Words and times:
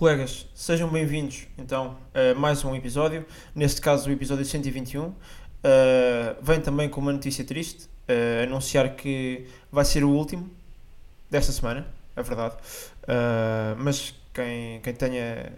Colegas, 0.00 0.46
sejam 0.54 0.88
bem-vindos 0.88 1.46
então 1.58 1.98
a 2.14 2.34
mais 2.34 2.64
um 2.64 2.74
episódio, 2.74 3.22
neste 3.54 3.82
caso 3.82 4.08
o 4.08 4.12
episódio 4.14 4.46
121. 4.46 5.08
Uh, 5.08 5.14
vem 6.40 6.58
também 6.58 6.88
com 6.88 7.02
uma 7.02 7.12
notícia 7.12 7.44
triste, 7.44 7.84
uh, 8.08 8.44
anunciar 8.44 8.96
que 8.96 9.46
vai 9.70 9.84
ser 9.84 10.02
o 10.02 10.08
último 10.08 10.50
desta 11.30 11.52
semana, 11.52 11.86
é 12.16 12.22
verdade. 12.22 12.54
Uh, 13.02 13.76
mas 13.76 14.14
quem, 14.32 14.80
quem 14.80 14.94
tenha 14.94 15.52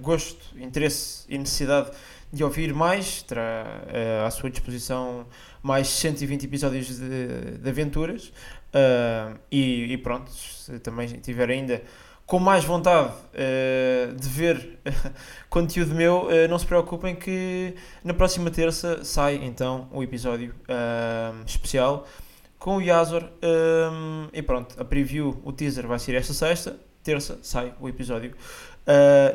gosto, 0.00 0.58
interesse 0.58 1.26
e 1.28 1.36
necessidade 1.36 1.90
de 2.32 2.42
ouvir 2.42 2.72
mais, 2.72 3.20
terá 3.20 3.82
à 4.26 4.30
sua 4.30 4.48
disposição 4.48 5.26
mais 5.62 5.88
120 5.88 6.44
episódios 6.44 6.98
de, 6.98 7.58
de 7.58 7.68
aventuras. 7.68 8.32
E, 9.50 9.92
e, 9.92 9.98
pronto, 9.98 10.30
se 10.30 10.78
também 10.78 11.08
tiver 11.08 11.50
ainda 11.50 11.82
com 12.26 12.40
mais 12.40 12.64
vontade 12.64 13.12
uh, 13.12 14.14
de 14.16 14.28
ver 14.28 14.80
conteúdo 15.48 15.94
meu, 15.94 16.26
uh, 16.26 16.48
não 16.50 16.58
se 16.58 16.66
preocupem 16.66 17.14
que 17.14 17.74
na 18.02 18.12
próxima 18.12 18.50
terça 18.50 19.04
sai 19.04 19.36
então 19.36 19.88
o 19.92 20.02
episódio 20.02 20.52
uh, 20.62 21.44
especial 21.46 22.06
com 22.58 22.78
o 22.78 22.82
Yazor. 22.82 23.22
Um, 23.22 24.28
e 24.32 24.42
pronto, 24.42 24.74
a 24.80 24.84
preview, 24.84 25.40
o 25.44 25.52
teaser 25.52 25.86
vai 25.86 26.00
ser 26.00 26.16
esta 26.16 26.34
sexta, 26.34 26.76
terça 27.04 27.38
sai 27.42 27.72
o 27.80 27.88
episódio 27.88 28.34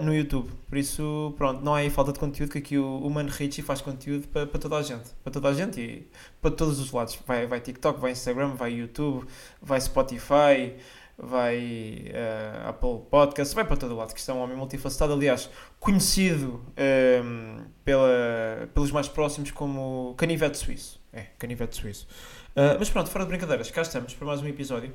no 0.01 0.13
YouTube. 0.13 0.49
Por 0.67 0.77
isso, 0.77 1.33
pronto, 1.37 1.61
não 1.61 1.75
há 1.75 1.79
aí 1.79 1.89
falta 1.89 2.13
de 2.13 2.19
conteúdo, 2.19 2.51
que 2.51 2.57
aqui 2.57 2.77
o, 2.77 2.99
o 2.99 3.09
Mano 3.09 3.29
Richie 3.29 3.61
faz 3.61 3.81
conteúdo 3.81 4.25
para, 4.29 4.47
para 4.47 4.59
toda 4.59 4.77
a 4.77 4.81
gente. 4.81 5.09
Para 5.21 5.31
toda 5.31 5.49
a 5.49 5.53
gente 5.53 5.79
e 5.79 6.07
para 6.41 6.51
todos 6.51 6.79
os 6.79 6.89
lados. 6.91 7.17
Vai, 7.27 7.45
vai 7.47 7.59
TikTok, 7.59 7.99
vai 7.99 8.11
Instagram, 8.11 8.55
vai 8.55 8.71
YouTube, 8.71 9.27
vai 9.61 9.79
Spotify 9.79 10.73
vai 11.21 12.07
uh, 12.07 12.69
Apple 12.69 13.01
Podcast, 13.09 13.53
vai 13.53 13.63
para 13.63 13.77
todo 13.77 13.95
lado, 13.95 14.11
que 14.11 14.19
isto 14.19 14.31
é 14.31 14.33
um 14.33 14.39
homem 14.39 14.57
multifacetado, 14.57 15.13
aliás, 15.13 15.49
conhecido 15.79 16.55
um, 16.55 16.63
ehm, 16.75 17.65
pela, 17.85 18.67
pelos 18.73 18.91
mais 18.91 19.07
próximos 19.07 19.51
como 19.51 20.15
canivete 20.17 20.57
suíço. 20.57 20.99
É, 21.13 21.27
canivete 21.37 21.75
suíço. 21.75 22.07
Uh, 22.55 22.75
mas 22.79 22.89
pronto, 22.89 23.09
fora 23.11 23.23
de 23.23 23.29
brincadeiras, 23.29 23.69
cá 23.69 23.83
estamos 23.83 24.15
para 24.15 24.25
mais 24.25 24.41
um 24.41 24.47
episódio. 24.47 24.91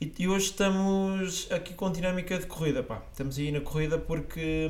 E, 0.00 0.12
e, 0.18 0.26
hoje 0.26 0.46
estamos 0.46 1.46
aqui 1.52 1.74
com 1.74 1.92
dinâmica 1.92 2.36
de 2.36 2.46
corrida, 2.46 2.82
pá. 2.82 3.00
Estamos 3.12 3.38
aí 3.38 3.52
na 3.52 3.60
corrida 3.60 3.98
porque 3.98 4.68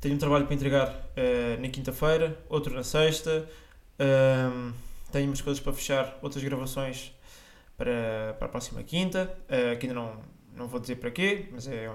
tenho 0.00 0.16
um 0.16 0.18
trabalho 0.18 0.46
para 0.46 0.54
entregar 0.54 0.88
uh, 0.88 1.60
na 1.62 1.68
quinta-feira, 1.68 2.36
outro 2.48 2.74
na 2.74 2.82
sexta. 2.82 3.48
Ehm, 4.00 4.72
tenho 5.12 5.28
umas 5.28 5.40
coisas 5.40 5.62
para 5.62 5.72
fechar, 5.72 6.18
outras 6.20 6.42
gravações 6.42 7.13
para, 7.76 8.34
para 8.38 8.46
a 8.46 8.48
próxima 8.48 8.82
quinta, 8.82 9.36
uh, 9.44 9.78
que 9.78 9.86
ainda 9.86 9.94
não, 9.94 10.20
não 10.54 10.68
vou 10.68 10.80
dizer 10.80 10.96
para 10.96 11.10
quê, 11.10 11.48
mas 11.50 11.66
é, 11.66 11.90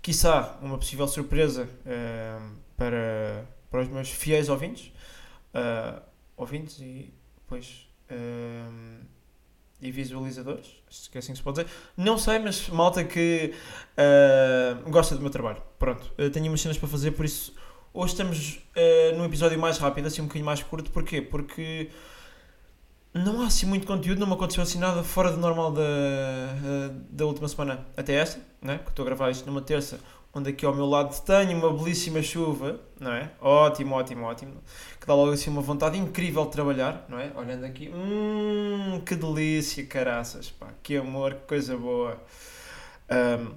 quiçá, 0.00 0.58
uma 0.62 0.78
possível 0.78 1.06
surpresa 1.06 1.64
uh, 1.64 2.56
para, 2.76 3.46
para 3.70 3.82
os 3.82 3.88
meus 3.88 4.10
fiéis 4.10 4.48
ouvintes, 4.48 4.92
uh, 5.54 6.00
ouvintes 6.36 6.78
e 6.80 7.12
depois 7.36 7.88
e 9.80 9.92
visualizadores, 9.92 10.82
que 11.12 11.16
é 11.16 11.20
assim 11.20 11.30
que 11.30 11.38
se 11.38 11.44
pode 11.44 11.62
dizer. 11.62 11.72
Não 11.96 12.18
sei, 12.18 12.40
mas 12.40 12.68
malta 12.68 13.04
que 13.04 13.54
gosta 14.90 15.14
do 15.14 15.20
meu 15.20 15.30
trabalho. 15.30 15.62
Pronto, 15.78 16.12
tenho 16.32 16.48
umas 16.48 16.60
cenas 16.60 16.76
para 16.76 16.88
fazer, 16.88 17.12
por 17.12 17.24
isso 17.24 17.54
hoje 17.94 18.12
estamos 18.12 18.58
num 19.16 19.24
episódio 19.24 19.56
mais 19.60 19.78
rápido, 19.78 20.08
assim 20.08 20.22
um 20.22 20.24
bocadinho 20.24 20.44
mais 20.44 20.60
curto. 20.60 20.90
Porquê? 20.90 21.22
Porque 21.22 21.88
não 23.12 23.42
há 23.42 23.46
assim 23.46 23.66
muito 23.66 23.86
conteúdo, 23.86 24.18
não 24.20 24.26
me 24.26 24.34
aconteceu 24.34 24.62
assim 24.62 24.78
nada 24.78 25.02
fora 25.02 25.32
do 25.32 25.36
normal 25.38 25.72
da, 25.72 25.82
eh, 25.82 26.90
da 27.10 27.26
última 27.26 27.48
semana 27.48 27.86
até 27.96 28.14
esta, 28.14 28.40
né? 28.62 28.78
que 28.78 28.90
estou 28.90 29.02
a 29.02 29.06
gravar 29.06 29.30
isto 29.30 29.46
numa 29.46 29.60
terça, 29.60 29.98
onde 30.32 30.50
aqui 30.50 30.64
ao 30.64 30.74
meu 30.74 30.86
lado 30.86 31.20
tenho 31.22 31.58
uma 31.58 31.72
belíssima 31.72 32.22
chuva, 32.22 32.80
não 33.00 33.12
é? 33.12 33.32
Ótimo, 33.40 33.96
ótimo, 33.96 34.26
ótimo. 34.26 34.62
Que 35.00 35.06
dá 35.06 35.14
logo 35.14 35.32
assim 35.32 35.50
uma 35.50 35.62
vontade 35.62 35.98
incrível 35.98 36.44
de 36.44 36.52
trabalhar, 36.52 37.04
não 37.08 37.18
é? 37.18 37.32
Olhando 37.34 37.64
aqui, 37.64 37.90
hum, 37.92 39.00
que 39.04 39.16
delícia, 39.16 39.84
caraças, 39.86 40.50
pá, 40.50 40.68
que 40.82 40.96
amor, 40.96 41.34
que 41.34 41.46
coisa 41.48 41.76
boa. 41.76 42.16
Um, 43.10 43.54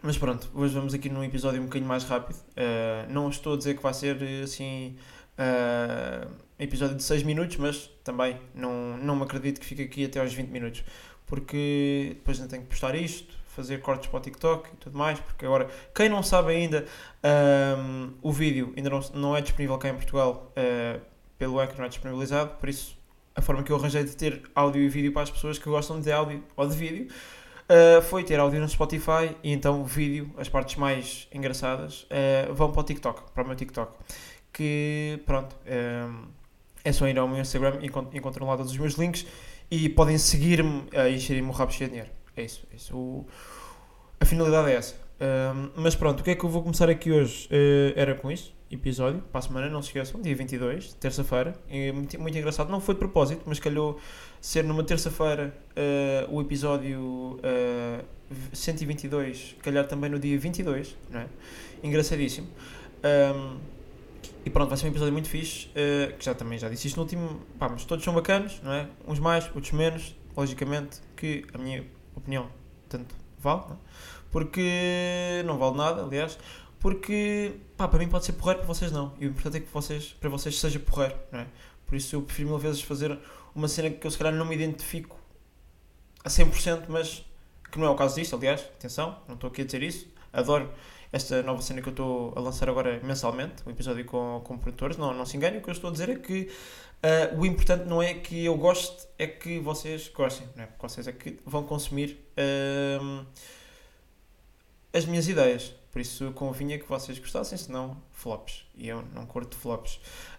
mas 0.00 0.18
pronto, 0.18 0.48
hoje 0.54 0.74
vamos 0.74 0.94
aqui 0.94 1.08
num 1.08 1.22
episódio 1.22 1.60
um 1.60 1.64
bocadinho 1.64 1.88
mais 1.88 2.04
rápido. 2.04 2.36
Uh, 2.36 3.12
não 3.12 3.28
estou 3.28 3.54
a 3.54 3.56
dizer 3.56 3.76
que 3.76 3.82
vai 3.82 3.94
ser 3.94 4.16
assim. 4.42 4.96
Uh, 5.38 6.30
episódio 6.58 6.96
de 6.96 7.02
6 7.02 7.22
minutos, 7.22 7.56
mas 7.56 7.90
também 8.04 8.38
não, 8.54 8.96
não 8.98 9.16
me 9.16 9.22
acredito 9.22 9.60
que 9.60 9.66
fique 9.66 9.82
aqui 9.82 10.04
até 10.04 10.20
aos 10.20 10.32
20 10.32 10.48
minutos, 10.48 10.84
porque 11.26 12.12
depois 12.14 12.38
ainda 12.38 12.50
tenho 12.50 12.62
que 12.62 12.68
postar 12.68 12.94
isto, 12.94 13.34
fazer 13.48 13.80
cortes 13.80 14.08
para 14.08 14.18
o 14.18 14.20
TikTok 14.20 14.70
e 14.72 14.76
tudo 14.76 14.96
mais, 14.96 15.18
porque 15.20 15.44
agora, 15.44 15.68
quem 15.94 16.08
não 16.08 16.22
sabe 16.22 16.52
ainda, 16.52 16.86
um, 17.78 18.12
o 18.22 18.32
vídeo 18.32 18.72
ainda 18.76 18.90
não, 18.90 19.00
não 19.14 19.36
é 19.36 19.40
disponível 19.40 19.76
cá 19.78 19.88
em 19.88 19.94
Portugal, 19.94 20.52
uh, 20.56 21.00
pelo 21.38 21.58
Anchor 21.58 21.78
não 21.78 21.84
é 21.86 21.88
disponibilizado, 21.88 22.50
por 22.56 22.68
isso 22.68 22.96
a 23.34 23.40
forma 23.40 23.62
que 23.62 23.72
eu 23.72 23.76
arranjei 23.76 24.04
de 24.04 24.14
ter 24.16 24.42
áudio 24.54 24.82
e 24.82 24.88
vídeo 24.88 25.12
para 25.12 25.22
as 25.22 25.30
pessoas 25.30 25.58
que 25.58 25.68
gostam 25.68 26.00
de 26.00 26.12
áudio 26.12 26.44
ou 26.54 26.66
de 26.66 26.76
vídeo 26.76 27.08
uh, 27.68 28.02
foi 28.02 28.22
ter 28.24 28.38
áudio 28.38 28.60
no 28.60 28.68
Spotify 28.68 29.34
e 29.42 29.52
então 29.52 29.80
o 29.80 29.84
vídeo, 29.84 30.30
as 30.36 30.48
partes 30.48 30.76
mais 30.76 31.28
engraçadas, 31.32 32.02
uh, 32.04 32.54
vão 32.54 32.70
para 32.70 32.80
o 32.80 32.84
TikTok, 32.84 33.32
para 33.32 33.42
o 33.42 33.46
meu 33.46 33.56
TikTok. 33.56 33.92
Que 34.52 35.20
pronto. 35.24 35.56
Um, 35.66 36.26
é 36.84 36.92
só 36.92 37.08
ir 37.08 37.18
ao 37.18 37.28
meu 37.28 37.40
Instagram 37.40 37.78
e 37.80 37.86
encontram 37.86 38.46
lá 38.46 38.56
todos 38.56 38.72
os 38.72 38.78
meus 38.78 38.94
links 38.94 39.24
e 39.70 39.88
podem 39.88 40.18
seguir-me 40.18 40.84
a 40.94 41.08
encherem-me 41.08 41.48
o 41.48 41.52
rabo 41.52 41.72
cheio 41.72 41.88
de 41.88 41.96
dinheiro. 41.96 42.12
É 42.36 42.42
isso. 42.42 42.66
É 42.72 42.76
isso. 42.76 42.96
O, 42.96 43.26
a 44.20 44.24
finalidade 44.24 44.70
é 44.70 44.74
essa. 44.74 44.94
Um, 45.22 45.70
mas 45.76 45.94
pronto, 45.94 46.20
o 46.20 46.24
que 46.24 46.30
é 46.30 46.34
que 46.34 46.44
eu 46.44 46.50
vou 46.50 46.62
começar 46.62 46.90
aqui 46.90 47.12
hoje? 47.12 47.46
Uh, 47.46 47.92
era 47.94 48.12
com 48.14 48.30
isso, 48.30 48.52
episódio, 48.68 49.22
para 49.30 49.38
a 49.38 49.42
semana, 49.42 49.68
não 49.68 49.80
se 49.80 49.88
esqueçam, 49.88 50.20
dia 50.20 50.34
22, 50.34 50.94
terça-feira. 50.94 51.54
Muito, 51.94 52.20
muito 52.20 52.36
engraçado, 52.36 52.70
não 52.70 52.80
foi 52.80 52.96
de 52.96 52.98
propósito, 52.98 53.42
mas 53.46 53.60
calhou 53.60 54.00
ser 54.40 54.64
numa 54.64 54.82
terça-feira 54.82 55.54
uh, 55.76 56.34
o 56.34 56.40
episódio 56.40 57.38
uh, 57.38 58.04
122, 58.52 59.56
calhar 59.62 59.86
também 59.86 60.10
no 60.10 60.18
dia 60.18 60.36
22, 60.36 60.96
não 61.08 61.20
é? 61.20 61.26
Engraçadíssimo. 61.84 62.48
Um, 63.04 63.58
e 64.44 64.50
pronto, 64.50 64.68
vai 64.68 64.78
ser 64.78 64.86
um 64.86 64.90
episódio 64.90 65.12
muito 65.12 65.28
fixe, 65.28 65.68
uh, 65.68 66.16
que 66.16 66.24
já 66.24 66.34
também 66.34 66.58
já 66.58 66.68
disse 66.68 66.88
isto 66.88 66.96
no 66.96 67.02
último, 67.02 67.40
pá, 67.58 67.68
mas 67.68 67.84
todos 67.84 68.04
são 68.04 68.14
bacanos, 68.14 68.60
não 68.62 68.72
é? 68.72 68.88
Uns 69.06 69.18
mais, 69.18 69.44
outros 69.54 69.72
menos, 69.72 70.16
logicamente, 70.36 71.00
que 71.16 71.44
a 71.54 71.58
minha 71.58 71.84
opinião 72.14 72.48
tanto 72.88 73.14
vale, 73.38 73.62
não 73.68 73.74
é? 73.74 73.78
porque 74.30 75.42
não 75.44 75.58
vale 75.58 75.76
nada, 75.76 76.02
aliás, 76.02 76.38
porque 76.80 77.54
pá, 77.76 77.86
para 77.86 77.98
mim 77.98 78.08
pode 78.08 78.24
ser 78.24 78.32
porreiro, 78.32 78.60
para 78.60 78.66
vocês 78.66 78.90
não. 78.90 79.14
E 79.20 79.26
o 79.26 79.30
importante 79.30 79.58
é 79.58 79.60
que 79.60 79.72
vocês, 79.72 80.16
para 80.18 80.28
vocês 80.28 80.58
seja 80.58 80.80
porreiro, 80.80 81.14
não 81.30 81.40
é? 81.40 81.46
Por 81.86 81.94
isso 81.94 82.16
eu 82.16 82.22
prefiro 82.22 82.48
mil 82.48 82.58
vezes 82.58 82.80
fazer 82.82 83.18
uma 83.54 83.68
cena 83.68 83.90
que 83.90 84.06
eu 84.06 84.10
se 84.10 84.18
calhar 84.18 84.34
não 84.34 84.46
me 84.46 84.54
identifico 84.54 85.16
a 86.24 86.28
100%, 86.28 86.84
mas 86.88 87.24
que 87.70 87.78
não 87.78 87.86
é 87.86 87.90
o 87.90 87.94
caso 87.94 88.16
disto, 88.16 88.34
aliás, 88.34 88.60
atenção, 88.60 89.18
não 89.28 89.34
estou 89.34 89.48
aqui 89.48 89.62
a 89.62 89.64
dizer 89.64 89.82
isso, 89.82 90.06
adoro 90.32 90.70
esta 91.12 91.42
nova 91.42 91.60
cena 91.60 91.82
que 91.82 91.88
eu 91.88 91.92
estou 91.92 92.32
a 92.34 92.40
lançar 92.40 92.68
agora 92.70 92.98
mensalmente, 93.04 93.62
um 93.66 93.70
episódio 93.70 94.04
com, 94.06 94.40
com 94.42 94.56
produtores, 94.56 94.96
não, 94.96 95.12
não 95.12 95.26
se 95.26 95.36
enganem, 95.36 95.60
o 95.60 95.62
que 95.62 95.68
eu 95.68 95.72
estou 95.72 95.90
a 95.90 95.92
dizer 95.92 96.08
é 96.08 96.14
que 96.16 96.48
uh, 97.02 97.38
o 97.38 97.44
importante 97.44 97.84
não 97.84 98.02
é 98.02 98.14
que 98.14 98.44
eu 98.44 98.56
goste, 98.56 99.06
é 99.18 99.26
que 99.26 99.58
vocês 99.58 100.08
gostem, 100.08 100.48
não 100.56 100.64
é? 100.64 100.66
Porque 100.66 100.88
vocês 100.88 101.06
é 101.06 101.12
que 101.12 101.38
vão 101.44 101.64
consumir 101.64 102.18
uh, 102.38 103.26
as 104.92 105.04
minhas 105.04 105.28
ideias. 105.28 105.74
Por 105.90 106.00
isso 106.00 106.32
convinha 106.32 106.78
que 106.78 106.88
vocês 106.88 107.18
gostassem, 107.18 107.58
senão 107.58 107.98
flops. 108.12 108.64
E 108.74 108.88
eu 108.88 109.04
não 109.14 109.26
curto 109.26 109.54
flops. 109.54 109.96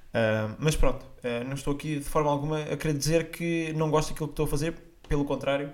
Uh, 0.10 0.56
mas 0.58 0.76
pronto, 0.76 1.06
não 1.46 1.54
estou 1.54 1.74
aqui 1.74 2.00
de 2.00 2.06
forma 2.06 2.32
alguma 2.32 2.64
a 2.64 2.76
querer 2.76 2.98
dizer 2.98 3.30
que 3.30 3.72
não 3.74 3.92
gosto 3.92 4.10
daquilo 4.10 4.30
que 4.30 4.34
estou 4.34 4.46
a 4.46 4.50
fazer, 4.50 4.74
pelo 5.08 5.26
contrário, 5.26 5.72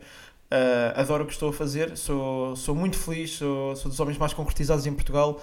Uh, 0.51 0.99
adoro 0.99 1.25
o 1.25 1.27
que 1.27 1.33
estou 1.33 1.49
a 1.49 1.53
fazer, 1.53 1.95
sou, 1.95 2.55
sou 2.55 2.73
muito 2.73 2.97
feliz, 2.97 3.33
sou, 3.33 3.75
sou 3.75 3.89
dos 3.89 3.99
homens 3.99 4.17
mais 4.17 4.33
concretizados 4.33 4.87
em 4.87 4.93
Portugal. 4.93 5.39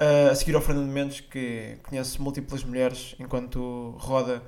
Uh, 0.00 0.32
a 0.32 0.34
seguir 0.34 0.56
ao 0.56 0.60
Fernando 0.60 0.88
Mendes, 0.88 1.20
que 1.20 1.78
conhece 1.84 2.20
múltiplas 2.20 2.64
mulheres 2.64 3.14
enquanto 3.20 3.94
roda 3.98 4.42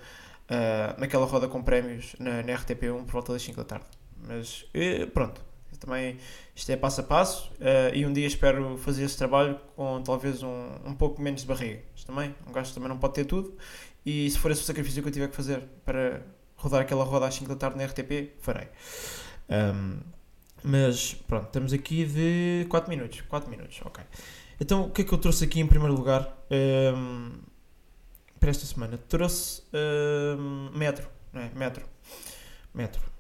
uh, 0.51 1.01
naquela 1.01 1.27
roda 1.27 1.47
com 1.47 1.63
prémios 1.63 2.17
na, 2.19 2.43
na, 2.43 2.55
RTP1 2.55 3.05
por 3.05 3.13
volta 3.13 3.33
das 3.33 3.43
5 3.43 3.57
da 3.59 3.65
tarde. 3.65 3.87
Mas 4.27 4.67
pronto, 5.13 5.41
também 5.79 6.19
isto 6.57 6.71
é 6.71 6.77
passo 6.77 7.03
a 7.03 7.05
passo 7.05 7.53
e 7.93 8.07
um 8.07 8.13
dia 8.13 8.27
espero 8.27 8.79
fazer 8.79 9.05
esse 9.05 9.19
trabalho 9.19 9.61
com 9.77 10.03
talvez 10.03 10.43
um, 10.43 10.71
um 10.87 10.95
pouco 10.95 11.21
menos 11.21 11.43
de 11.43 11.47
barriga. 11.47 11.83
Mas 11.93 12.05
também, 12.05 12.35
um 12.49 12.53
gajo 12.53 12.73
também 12.73 12.89
não 12.89 12.97
pode 12.97 13.13
ter 13.13 13.27
tudo 13.27 13.55
e 14.05 14.31
se 14.31 14.39
for 14.39 14.51
esse 14.51 14.63
o 14.63 14.65
sacrifício 14.65 15.03
que 15.03 15.09
eu 15.09 15.13
tiver 15.13 15.29
que 15.29 15.37
fazer 15.37 15.61
para 15.85 16.23
rodar 16.57 16.81
aquela 16.81 17.05
roda 17.05 17.27
às 17.27 17.35
5 17.35 17.51
da 17.51 17.57
tarde 17.57 17.77
na 17.77 17.85
RTP, 17.85 18.33
farei. 18.41 18.69
Um, 19.49 19.99
mas 20.63 21.15
pronto, 21.15 21.47
estamos 21.47 21.73
aqui 21.73 22.05
de 22.05 22.67
4 22.69 22.89
minutos. 22.89 23.21
4 23.23 23.51
minutos, 23.51 23.81
ok. 23.85 24.03
Então 24.61 24.85
o 24.85 24.91
que 24.91 25.03
é 25.03 25.05
que 25.05 25.13
eu 25.13 25.19
trouxe 25.19 25.45
aqui 25.45 25.61
em 25.61 25.67
primeiro 25.67 25.95
lugar 25.95 26.37
um, 26.97 27.33
para 28.41 28.51
esta 28.51 28.65
semana? 28.65 28.99
Trouxe 29.09 29.63
um, 30.39 30.71
metro, 30.77 31.09
não 31.33 31.43
é? 31.43 31.51
Metro. 31.55 31.85
Metro. 32.73 33.15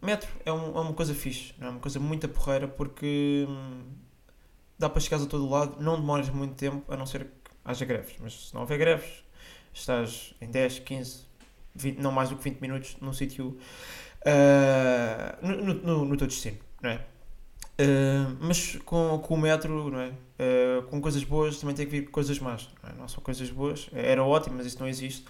Metro 0.00 0.28
é, 0.44 0.52
um, 0.52 0.76
é, 0.76 0.80
uma 0.80 0.94
coisa 0.94 1.14
fixe, 1.14 1.54
é? 1.60 1.68
uma 1.68 1.80
coisa 1.80 2.00
muito 2.00 2.26
porreira 2.28 2.66
porque 2.66 3.46
dá 4.78 4.88
para 4.88 5.00
chegares 5.00 5.26
a 5.26 5.28
todo 5.28 5.48
lado, 5.48 5.76
não 5.80 6.00
demoras 6.00 6.28
muito 6.30 6.54
tempo, 6.54 6.90
a 6.92 6.96
não 6.96 7.06
ser 7.06 7.24
que 7.24 7.50
haja 7.64 7.84
greves. 7.84 8.16
Mas 8.20 8.48
se 8.48 8.54
não 8.54 8.62
houver 8.62 8.78
greves, 8.78 9.22
estás 9.72 10.34
em 10.40 10.50
10, 10.50 10.80
15, 10.80 11.26
20, 11.74 11.98
não 11.98 12.10
mais 12.10 12.30
do 12.30 12.36
que 12.36 12.44
20 12.44 12.60
minutos 12.60 12.96
num 13.00 13.12
sítio 13.12 13.58
uh, 14.26 15.46
no, 15.46 15.74
no, 15.74 16.04
no 16.04 16.16
teu 16.16 16.26
destino, 16.26 16.58
não 16.80 16.90
é? 16.90 17.00
Uh, 17.72 18.36
mas 18.38 18.76
com, 18.84 19.18
com 19.18 19.34
o 19.34 19.38
metro, 19.38 19.90
não 19.90 20.00
é? 20.00 20.08
Uh, 20.08 20.82
com 20.84 21.00
coisas 21.00 21.24
boas 21.24 21.58
também 21.58 21.74
tem 21.74 21.86
que 21.86 21.92
vir 21.92 22.10
coisas 22.10 22.38
más, 22.38 22.68
não, 22.82 22.90
é? 22.90 22.92
não 22.94 23.08
são 23.08 23.22
coisas 23.22 23.48
boas, 23.50 23.88
era 23.92 24.22
ótimo, 24.22 24.56
mas 24.56 24.66
isso 24.66 24.78
não 24.78 24.86
existe. 24.86 25.22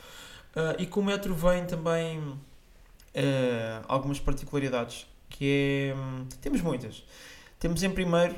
Uh, 0.56 0.76
e 0.78 0.86
com 0.86 1.00
o 1.00 1.04
metro 1.04 1.34
vem 1.34 1.64
também 1.64 2.20
algumas 3.88 4.18
particularidades, 4.18 5.06
que 5.28 5.92
é, 5.92 5.94
temos 6.40 6.62
muitas. 6.62 7.04
Temos 7.58 7.82
em 7.82 7.90
primeiro, 7.90 8.34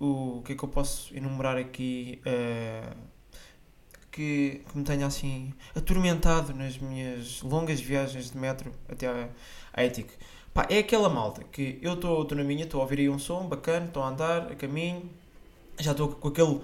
o, 0.00 0.42
que 0.44 0.52
é 0.52 0.56
que 0.56 0.64
eu 0.64 0.68
posso 0.68 1.16
enumerar 1.16 1.56
aqui, 1.56 2.20
que, 4.16 4.62
que 4.66 4.78
me 4.78 4.82
tenha 4.82 5.06
assim 5.06 5.52
atormentado 5.74 6.54
nas 6.54 6.78
minhas 6.78 7.42
longas 7.42 7.78
viagens 7.78 8.30
de 8.30 8.38
metro 8.38 8.72
até 8.88 9.06
à, 9.06 9.28
à 9.74 9.84
Ética 9.84 10.14
Pá, 10.54 10.66
é 10.70 10.78
aquela 10.78 11.10
malta 11.10 11.44
que 11.52 11.78
eu 11.82 11.92
estou 11.92 12.26
na 12.34 12.42
minha, 12.42 12.64
estou 12.64 12.80
a 12.80 12.84
ouvir 12.84 13.00
aí 13.00 13.10
um 13.10 13.18
som 13.18 13.46
bacana, 13.46 13.84
estou 13.84 14.02
a 14.02 14.08
andar, 14.08 14.50
a 14.50 14.54
caminho, 14.54 15.02
já 15.78 15.90
estou 15.90 16.08
com 16.08 16.28
aquele 16.28 16.62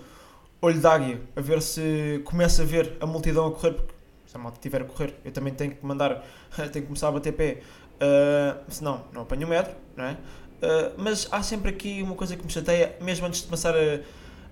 olho 0.63 0.81
de 0.81 0.87
águia 0.87 1.21
a 1.37 1.41
ver 1.43 1.61
se 1.61 2.23
começa 2.25 2.63
a 2.63 2.65
ver 2.65 2.97
a 3.01 3.07
multidão 3.07 3.47
a 3.47 3.53
correr, 3.53 3.75
porque 3.75 3.93
se 4.27 4.35
a 4.35 4.41
malta 4.41 4.57
estiver 4.57 4.81
a 4.81 4.87
correr, 4.87 5.15
eu 5.23 5.31
também 5.31 5.53
tenho 5.53 5.77
que 5.77 5.85
mandar, 5.85 6.25
tenho 6.57 6.71
que 6.73 6.81
começar 6.87 7.09
a 7.09 7.13
bater 7.13 7.35
pé, 7.35 7.61
uh, 8.01 8.65
senão 8.67 9.05
não 9.13 9.23
apanho 9.23 9.47
o 9.47 9.51
metro, 9.51 9.75
não 9.95 10.07
é? 10.07 10.13
Uh, 10.13 10.95
mas 10.97 11.29
há 11.31 11.43
sempre 11.43 11.69
aqui 11.69 12.03
uma 12.03 12.15
coisa 12.15 12.35
que 12.35 12.43
me 12.47 12.51
chateia, 12.51 12.97
mesmo 12.99 13.27
antes 13.27 13.41
de 13.43 13.47
começar 13.47 13.75
a, 13.77 14.01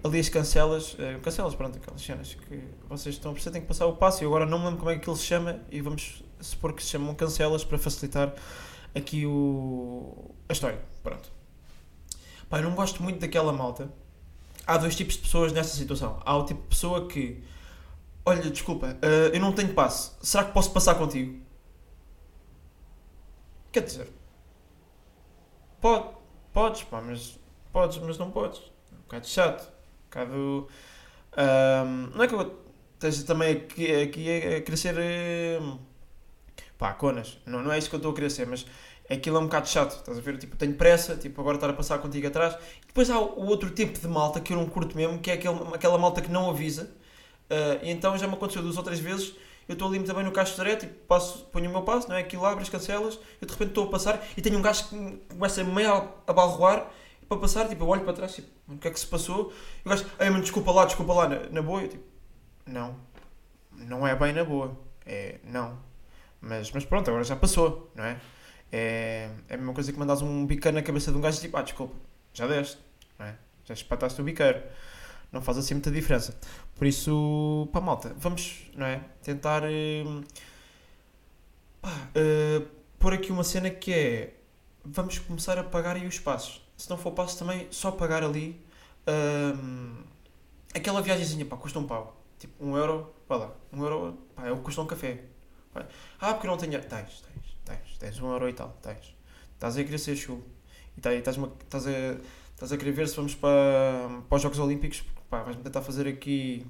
ali 0.02 0.20
as 0.20 0.28
cancelas, 0.28 0.94
uh, 0.94 1.20
cancelas, 1.22 1.54
pronto, 1.54 1.78
aquelas 1.78 2.00
cenas 2.00 2.34
que 2.34 2.62
vocês 2.88 3.14
estão 3.14 3.30
a 3.30 3.34
perceber, 3.34 3.52
têm 3.54 3.62
que 3.62 3.68
passar 3.68 3.86
o 3.86 3.96
passo, 3.96 4.22
e 4.22 4.26
agora 4.26 4.46
não 4.46 4.58
me 4.58 4.64
lembro 4.64 4.78
como 4.78 4.90
é 4.90 4.98
que 4.98 5.08
ele 5.08 5.16
se 5.16 5.24
chama, 5.24 5.60
e 5.70 5.80
vamos 5.80 6.22
supor 6.40 6.72
que 6.72 6.82
se 6.82 6.90
chamam 6.90 7.14
cancelas 7.14 7.64
para 7.64 7.78
facilitar 7.78 8.34
aqui 8.94 9.26
o, 9.26 10.34
a 10.48 10.52
história. 10.52 10.80
Pronto. 11.02 11.30
Pá, 12.48 12.58
eu 12.58 12.64
não 12.64 12.74
gosto 12.74 13.02
muito 13.02 13.20
daquela 13.20 13.52
malta. 13.52 13.90
Há 14.66 14.76
dois 14.76 14.96
tipos 14.96 15.14
de 15.14 15.22
pessoas 15.22 15.52
nesta 15.52 15.76
situação. 15.76 16.20
Há 16.24 16.36
o 16.36 16.44
tipo 16.44 16.62
de 16.62 16.68
pessoa 16.68 17.06
que, 17.06 17.42
olha, 18.24 18.50
desculpa, 18.50 18.86
uh, 18.86 19.34
eu 19.34 19.40
não 19.40 19.52
tenho 19.52 19.74
passe. 19.74 20.12
Será 20.20 20.44
que 20.44 20.52
posso 20.52 20.72
passar 20.72 20.94
contigo? 20.96 21.40
Quer 23.72 23.84
dizer, 23.84 24.12
pode, 25.80 26.16
podes, 26.52 26.82
pá, 26.82 27.00
mas 27.00 27.38
podes, 27.72 27.98
mas 27.98 28.18
não 28.18 28.30
podes. 28.30 28.60
É 28.92 28.94
um 28.94 29.02
bocado 29.02 29.26
chato. 29.28 29.79
Bocado. 30.10 30.68
Um, 31.38 32.10
não 32.16 32.24
é 32.24 32.26
que 32.26 32.34
eu 32.34 32.58
esteja 32.94 33.24
também 33.24 33.52
aqui, 33.52 34.02
aqui 34.02 34.56
a 34.56 34.60
crescer. 34.62 34.94
Um, 35.62 35.78
pá, 36.76 36.92
conas. 36.92 37.38
Não, 37.46 37.62
não 37.62 37.72
é 37.72 37.78
isso 37.78 37.88
que 37.88 37.94
eu 37.94 37.98
estou 37.98 38.14
a 38.26 38.30
ser, 38.30 38.46
mas 38.46 38.66
aquilo 39.08 39.36
é 39.36 39.40
um 39.40 39.44
bocado 39.44 39.68
chato, 39.68 39.96
estás 39.96 40.18
a 40.18 40.20
ver? 40.20 40.38
Tipo, 40.38 40.56
tenho 40.56 40.74
pressa, 40.74 41.16
tipo, 41.16 41.40
agora 41.40 41.56
estar 41.56 41.70
a 41.70 41.72
passar 41.72 41.98
contigo 41.98 42.26
atrás. 42.26 42.54
E 42.82 42.86
depois 42.86 43.08
há 43.10 43.18
o 43.18 43.46
outro 43.46 43.70
tipo 43.70 43.98
de 43.98 44.08
malta 44.08 44.40
que 44.40 44.52
eu 44.52 44.56
não 44.56 44.66
curto 44.66 44.96
mesmo, 44.96 45.18
que 45.18 45.30
é 45.30 45.34
aquele, 45.34 45.58
aquela 45.74 45.98
malta 45.98 46.20
que 46.20 46.30
não 46.30 46.50
avisa. 46.50 46.90
Uh, 47.50 47.84
e 47.84 47.90
então 47.90 48.16
já 48.18 48.26
me 48.26 48.34
aconteceu 48.34 48.62
duas 48.62 48.76
ou 48.76 48.82
três 48.82 49.00
vezes. 49.00 49.34
Eu 49.68 49.74
estou 49.74 49.88
ali 49.88 50.02
também 50.02 50.24
no 50.24 50.32
caixa 50.32 50.64
de 50.64 50.76
tipo, 50.76 50.94
passo, 51.06 51.44
ponho 51.52 51.68
o 51.68 51.72
meu 51.72 51.82
passo, 51.82 52.08
não 52.08 52.16
é? 52.16 52.20
Aquilo 52.20 52.44
as 52.44 52.68
cancelas, 52.68 53.20
eu 53.40 53.46
de 53.46 53.52
repente 53.52 53.68
estou 53.68 53.84
a 53.84 53.86
passar 53.86 54.26
e 54.36 54.42
tenho 54.42 54.58
um 54.58 54.62
gajo 54.62 54.88
que 54.88 55.20
começa 55.28 55.62
meio 55.62 55.94
a, 55.94 56.08
a 56.26 56.32
balroar 56.32 56.90
para 57.30 57.38
passar, 57.38 57.68
tipo, 57.68 57.84
eu 57.84 57.88
olho 57.88 58.02
para 58.02 58.12
trás, 58.12 58.34
tipo, 58.34 58.48
o 58.66 58.76
que 58.76 58.88
é 58.88 58.90
que 58.90 58.98
se 58.98 59.06
passou? 59.06 59.52
E 59.84 59.86
o 59.86 59.90
gajo, 59.90 60.04
ai, 60.18 60.30
mano, 60.30 60.42
desculpa 60.42 60.72
lá, 60.72 60.84
desculpa 60.84 61.12
lá, 61.14 61.28
na, 61.28 61.48
na 61.48 61.62
boa. 61.62 61.80
Eu, 61.80 61.88
tipo, 61.88 62.02
não, 62.66 62.96
não 63.70 64.04
é 64.04 64.16
bem 64.16 64.32
na 64.32 64.42
boa, 64.42 64.76
é, 65.06 65.38
não, 65.44 65.78
mas, 66.40 66.72
mas 66.72 66.84
pronto, 66.84 67.08
agora 67.08 67.22
já 67.22 67.36
passou, 67.36 67.88
não 67.94 68.02
é? 68.02 68.20
É, 68.72 69.30
é 69.48 69.54
a 69.54 69.56
mesma 69.56 69.72
coisa 69.72 69.92
que 69.92 69.98
mandas 69.98 70.22
um 70.22 70.44
biqueiro 70.44 70.76
na 70.76 70.82
cabeça 70.82 71.12
de 71.12 71.18
um 71.18 71.20
gajo 71.20 71.40
tipo, 71.40 71.56
ah, 71.56 71.62
desculpa, 71.62 71.94
já 72.34 72.48
deste, 72.48 72.78
não 73.16 73.26
é? 73.26 73.36
Já 73.64 73.74
espataste 73.74 74.20
o 74.20 74.24
biqueiro. 74.24 74.60
Não 75.30 75.40
faz 75.40 75.58
assim 75.58 75.74
muita 75.74 75.92
diferença. 75.92 76.36
Por 76.74 76.84
isso, 76.84 77.68
pá, 77.72 77.80
malta, 77.80 78.12
vamos, 78.18 78.68
não 78.74 78.86
é? 78.86 79.02
Tentar 79.22 79.62
pá, 81.80 81.90
uh, 81.90 82.66
pôr 82.98 83.14
aqui 83.14 83.30
uma 83.30 83.44
cena 83.44 83.70
que 83.70 83.92
é 83.92 84.34
vamos 84.84 85.20
começar 85.20 85.56
a 85.58 85.62
pagar 85.62 85.94
aí 85.94 86.08
os 86.08 86.18
passos. 86.18 86.60
Se 86.80 86.88
não 86.88 86.96
for 86.96 87.12
passo 87.12 87.38
também, 87.38 87.68
só 87.70 87.90
pagar 87.90 88.24
ali 88.24 88.58
uh, 89.06 90.02
aquela 90.74 91.02
viagemzinha, 91.02 91.44
pá, 91.44 91.54
custa 91.54 91.78
um 91.78 91.86
pau. 91.86 92.16
Tipo, 92.38 92.64
um 92.64 92.74
euro, 92.74 93.12
vá 93.28 93.36
lá, 93.36 93.54
um 93.70 93.82
euro, 93.82 94.18
pá, 94.34 94.46
é 94.46 94.50
o 94.50 94.56
que 94.56 94.62
custa 94.62 94.80
um 94.80 94.86
café. 94.86 95.20
Ah, 96.18 96.32
porque 96.32 96.46
não 96.46 96.56
tenho. 96.56 96.80
Tens, 96.80 96.88
tens, 96.88 97.58
tens. 97.66 97.98
Tens 97.98 98.20
um 98.20 98.32
euro 98.32 98.48
e 98.48 98.54
tal, 98.54 98.74
tens. 98.80 99.14
Estás 99.52 99.76
a 99.76 99.84
querer 99.84 99.98
ser 99.98 100.16
chulo. 100.16 100.42
E 100.96 101.02
tá, 101.02 101.12
estás, 101.12 101.36
a, 101.86 101.90
estás 102.54 102.72
a 102.72 102.78
querer 102.78 102.92
ver 102.92 103.08
se 103.08 103.16
vamos 103.16 103.34
para, 103.34 104.22
para 104.26 104.36
os 104.36 104.42
Jogos 104.42 104.58
Olímpicos. 104.58 105.02
Porque, 105.02 105.20
pá, 105.28 105.42
vais-me 105.42 105.62
tentar 105.62 105.82
fazer 105.82 106.08
aqui. 106.08 106.66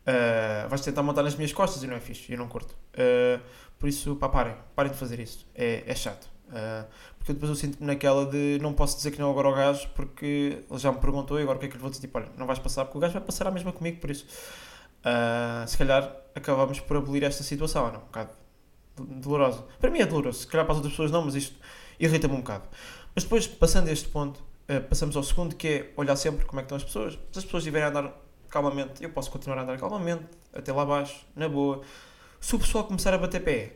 Uh, 0.00 0.66
vais 0.66 0.80
tentar 0.80 1.02
montar 1.02 1.22
nas 1.22 1.34
minhas 1.34 1.52
costas 1.52 1.82
e 1.82 1.86
não 1.86 1.94
é 1.94 2.00
fixe. 2.00 2.32
Eu 2.32 2.38
não 2.38 2.48
curto. 2.48 2.74
Uh, 2.94 3.38
por 3.78 3.86
isso, 3.86 4.16
pá, 4.16 4.30
parem. 4.30 4.56
Parem 4.74 4.90
de 4.90 4.96
fazer 4.96 5.20
isso. 5.20 5.46
É, 5.54 5.84
é 5.86 5.94
chato. 5.94 6.37
Uh, 6.48 6.86
porque 7.18 7.32
depois 7.34 7.50
eu 7.50 7.56
sinto-me 7.56 7.86
naquela 7.86 8.24
de 8.26 8.58
não 8.62 8.72
posso 8.72 8.96
dizer 8.96 9.10
que 9.10 9.20
não 9.20 9.30
agora 9.30 9.48
ao 9.48 9.54
gajo 9.54 9.86
porque 9.94 10.64
ele 10.70 10.78
já 10.78 10.90
me 10.90 10.98
perguntou 10.98 11.38
e 11.38 11.42
agora 11.42 11.58
o 11.58 11.60
que 11.60 11.66
é 11.66 11.68
que 11.68 11.74
lhe 11.74 11.80
vou 11.80 11.90
dizer? 11.90 12.00
Tipo, 12.00 12.18
olha, 12.18 12.28
não 12.36 12.46
vais 12.46 12.58
passar 12.58 12.84
porque 12.86 12.96
o 12.96 13.00
gajo 13.00 13.12
vai 13.12 13.22
passar 13.22 13.46
a 13.46 13.50
mesma 13.50 13.72
comigo, 13.72 14.00
por 14.00 14.10
isso. 14.10 14.26
Uh, 15.00 15.66
se 15.68 15.76
calhar 15.76 16.10
acabamos 16.34 16.80
por 16.80 16.96
abolir 16.96 17.22
esta 17.22 17.42
situação, 17.42 17.92
não? 17.92 18.00
Um 18.00 18.04
bocado 18.04 18.30
dolorosa. 18.96 19.64
Para 19.78 19.90
mim 19.90 20.00
é 20.00 20.06
doloroso, 20.06 20.40
se 20.40 20.46
calhar 20.46 20.64
para 20.64 20.72
as 20.72 20.78
outras 20.78 20.92
pessoas 20.92 21.10
não, 21.10 21.24
mas 21.24 21.34
isto 21.34 21.56
irrita-me 22.00 22.34
um 22.34 22.38
bocado. 22.38 22.64
Mas 23.14 23.24
depois, 23.24 23.46
passando 23.46 23.88
este 23.88 24.08
ponto, 24.08 24.38
uh, 24.38 24.80
passamos 24.88 25.16
ao 25.16 25.22
segundo, 25.22 25.54
que 25.54 25.68
é 25.68 25.92
olhar 25.96 26.16
sempre 26.16 26.44
como 26.46 26.60
é 26.60 26.62
que 26.62 26.66
estão 26.66 26.76
as 26.76 26.84
pessoas. 26.84 27.14
Se 27.32 27.38
as 27.38 27.44
pessoas 27.44 27.62
estiverem 27.62 27.86
a 27.86 27.90
andar 27.90 28.12
calmamente, 28.48 29.02
eu 29.02 29.10
posso 29.10 29.30
continuar 29.30 29.58
a 29.58 29.62
andar 29.62 29.78
calmamente, 29.78 30.24
até 30.52 30.72
lá 30.72 30.82
abaixo, 30.82 31.26
na 31.36 31.48
boa. 31.48 31.82
Se 32.40 32.54
o 32.54 32.58
pessoal 32.58 32.84
começar 32.84 33.12
a 33.12 33.18
bater 33.18 33.42
pé, 33.42 33.72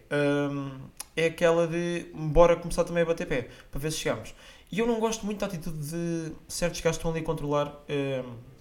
um, 0.51 0.81
é 1.17 1.27
aquela 1.27 1.67
de 1.67 2.07
bora 2.15 2.57
começar 2.57 2.85
também 2.85 3.03
a 3.03 3.07
bater 3.07 3.27
pé, 3.27 3.49
para 3.71 3.81
ver 3.81 3.91
se 3.91 3.99
chegamos. 3.99 4.35
E 4.71 4.79
eu 4.79 4.87
não 4.87 4.99
gosto 5.01 5.27
muito 5.27 5.41
da 5.41 5.47
atitude 5.47 5.79
de 5.79 6.33
certos 6.49 6.81
gajos 6.81 6.97
que 6.97 7.01
estão 7.01 7.11
ali 7.11 7.21
a 7.21 7.25
controlar. 7.25 7.83
Um, 7.89 8.53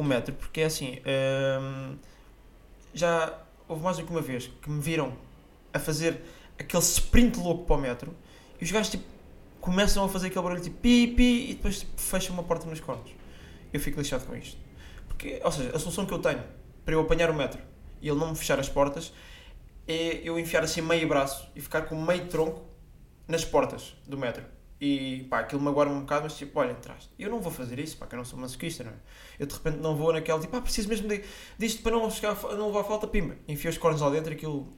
o 0.00 0.02
metro, 0.02 0.34
porque 0.34 0.62
é 0.62 0.64
assim, 0.64 0.98
hum, 1.60 1.96
já 2.94 3.38
houve 3.68 3.82
mais 3.82 3.98
do 3.98 4.04
que 4.04 4.10
uma 4.10 4.22
vez 4.22 4.50
que 4.62 4.70
me 4.70 4.80
viram 4.80 5.12
a 5.74 5.78
fazer 5.78 6.22
aquele 6.58 6.82
sprint 6.82 7.38
louco 7.38 7.66
para 7.66 7.76
o 7.76 7.78
metro 7.78 8.16
e 8.58 8.64
os 8.64 8.70
gajos 8.70 8.90
tipo, 8.90 9.04
começam 9.60 10.02
a 10.02 10.08
fazer 10.08 10.28
aquele 10.28 10.42
barulho 10.42 10.62
tipo 10.62 10.76
pi, 10.78 11.06
pi 11.08 11.50
e 11.50 11.54
depois 11.54 11.80
tipo, 11.80 12.00
fecham 12.00 12.32
uma 12.32 12.42
porta 12.42 12.66
nos 12.66 12.80
cornos. 12.80 13.10
Eu 13.72 13.78
fico 13.78 14.00
lixado 14.00 14.24
com 14.24 14.34
isto. 14.34 14.56
Porque, 15.06 15.38
ou 15.44 15.52
seja, 15.52 15.76
a 15.76 15.78
solução 15.78 16.06
que 16.06 16.14
eu 16.14 16.18
tenho 16.18 16.42
para 16.82 16.94
eu 16.94 17.00
apanhar 17.00 17.30
o 17.30 17.34
metro 17.34 17.60
e 18.00 18.08
ele 18.08 18.18
não 18.18 18.30
me 18.30 18.36
fechar 18.36 18.58
as 18.58 18.68
portas 18.68 19.12
é 19.86 20.20
eu 20.22 20.38
enfiar 20.38 20.62
assim 20.62 20.80
meio 20.80 21.08
braço 21.08 21.50
e 21.54 21.60
ficar 21.60 21.82
com 21.82 22.00
meio 22.00 22.26
tronco 22.28 22.62
nas 23.26 23.44
portas 23.44 23.96
do 24.06 24.16
metro. 24.16 24.44
E 24.80 25.24
pá, 25.28 25.40
aquilo 25.40 25.60
magoa-me 25.60 25.92
um 25.92 26.00
bocado, 26.00 26.22
mas 26.22 26.38
tipo, 26.38 26.58
olha, 26.58 26.72
entraste. 26.72 27.10
Eu 27.18 27.28
não 27.28 27.40
vou 27.40 27.52
fazer 27.52 27.78
isso, 27.78 27.98
pá, 27.98 28.06
que 28.06 28.14
eu 28.14 28.16
não 28.16 28.24
sou 28.24 28.38
masoquista, 28.38 28.82
não 28.82 28.92
é? 28.92 28.94
Eu 29.38 29.46
de 29.46 29.54
repente 29.54 29.76
não 29.78 29.94
vou 29.94 30.12
naquela, 30.12 30.40
tipo, 30.40 30.56
ah, 30.56 30.60
preciso 30.62 30.88
mesmo 30.88 31.06
de, 31.06 31.22
disto 31.58 31.82
para 31.82 31.92
não, 31.92 32.10
chegar, 32.10 32.34
não 32.56 32.68
levar 32.68 32.84
falta, 32.84 33.06
pimba. 33.06 33.36
Enfio 33.46 33.68
os 33.68 33.76
cornos 33.76 34.00
lá 34.00 34.08
dentro 34.08 34.32
aquilo. 34.32 34.72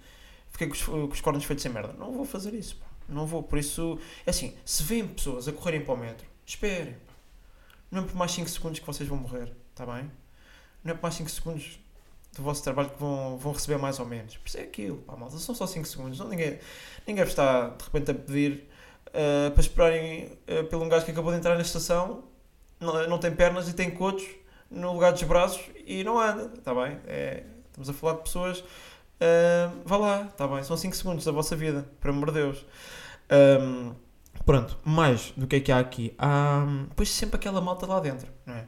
Fiquei 0.50 0.66
com 0.66 0.74
os, 0.74 0.82
com 0.82 1.06
os 1.06 1.20
cornos 1.20 1.44
feitos 1.44 1.62
sem 1.62 1.70
merda. 1.70 1.92
Não 1.92 2.12
vou 2.12 2.24
fazer 2.24 2.52
isso, 2.52 2.76
pá. 2.76 2.86
Não 3.08 3.26
vou. 3.26 3.42
Por 3.44 3.58
isso, 3.58 3.98
é 4.26 4.30
assim, 4.30 4.56
se 4.64 4.82
vêem 4.82 5.06
pessoas 5.06 5.46
a 5.46 5.52
correrem 5.52 5.84
para 5.84 5.94
o 5.94 5.96
metro, 5.96 6.26
esperem, 6.44 6.94
pá. 6.94 7.12
Não 7.90 8.02
é 8.02 8.06
por 8.06 8.16
mais 8.16 8.32
5 8.32 8.48
segundos 8.48 8.80
que 8.80 8.86
vocês 8.86 9.08
vão 9.08 9.18
morrer, 9.18 9.52
está 9.70 9.86
bem? 9.86 10.10
Não 10.82 10.92
é 10.92 10.94
por 10.94 11.02
mais 11.02 11.14
5 11.14 11.30
segundos 11.30 11.78
do 12.34 12.42
vosso 12.42 12.62
trabalho 12.62 12.90
que 12.90 12.98
vão, 12.98 13.36
vão 13.36 13.52
receber 13.52 13.78
mais 13.78 13.98
ou 13.98 14.06
menos. 14.06 14.36
Por 14.36 14.48
isso 14.48 14.58
é 14.58 14.62
aquilo, 14.62 14.98
pá, 14.98 15.16
malta. 15.16 15.36
São 15.38 15.54
só 15.54 15.66
5 15.66 15.86
segundos. 15.86 16.18
Não, 16.18 16.28
ninguém, 16.28 16.58
ninguém 17.06 17.24
está 17.24 17.68
de 17.68 17.84
repente 17.84 18.10
a 18.10 18.14
pedir 18.14 18.68
uh, 19.08 19.50
para 19.50 19.60
esperarem 19.60 20.38
uh, 20.48 20.64
pelo 20.64 20.84
um 20.84 20.88
gajo 20.88 21.04
que 21.04 21.10
acabou 21.10 21.30
de 21.32 21.38
entrar 21.38 21.54
na 21.54 21.62
estação, 21.62 22.24
não, 22.80 23.08
não 23.08 23.18
tem 23.18 23.30
pernas 23.34 23.68
e 23.68 23.74
tem 23.74 23.90
cotos 23.90 24.24
no 24.70 24.92
lugar 24.92 25.12
dos 25.12 25.22
braços 25.22 25.62
e 25.86 26.02
não 26.02 26.18
anda, 26.18 26.50
está 26.58 26.74
bem? 26.74 26.98
É, 27.06 27.44
estamos 27.66 27.88
a 27.88 27.92
falar 27.92 28.14
de 28.14 28.22
pessoas. 28.22 28.60
Uh, 28.60 29.82
vá 29.84 29.96
lá, 29.96 30.22
está 30.22 30.48
bem? 30.48 30.62
São 30.64 30.76
5 30.76 30.96
segundos 30.96 31.24
da 31.24 31.32
vossa 31.32 31.54
vida, 31.54 31.86
por 32.00 32.10
amor 32.10 32.28
de 32.28 32.40
Deus. 32.40 32.64
Um, 33.60 33.94
pronto, 34.44 34.76
mais 34.84 35.32
do 35.36 35.46
que 35.46 35.56
é 35.56 35.60
que 35.60 35.70
há 35.70 35.78
aqui. 35.78 36.14
Há 36.18 36.64
depois 36.88 37.10
sempre 37.10 37.36
aquela 37.36 37.60
malta 37.60 37.86
lá 37.86 38.00
dentro, 38.00 38.28
não 38.44 38.54
é? 38.54 38.66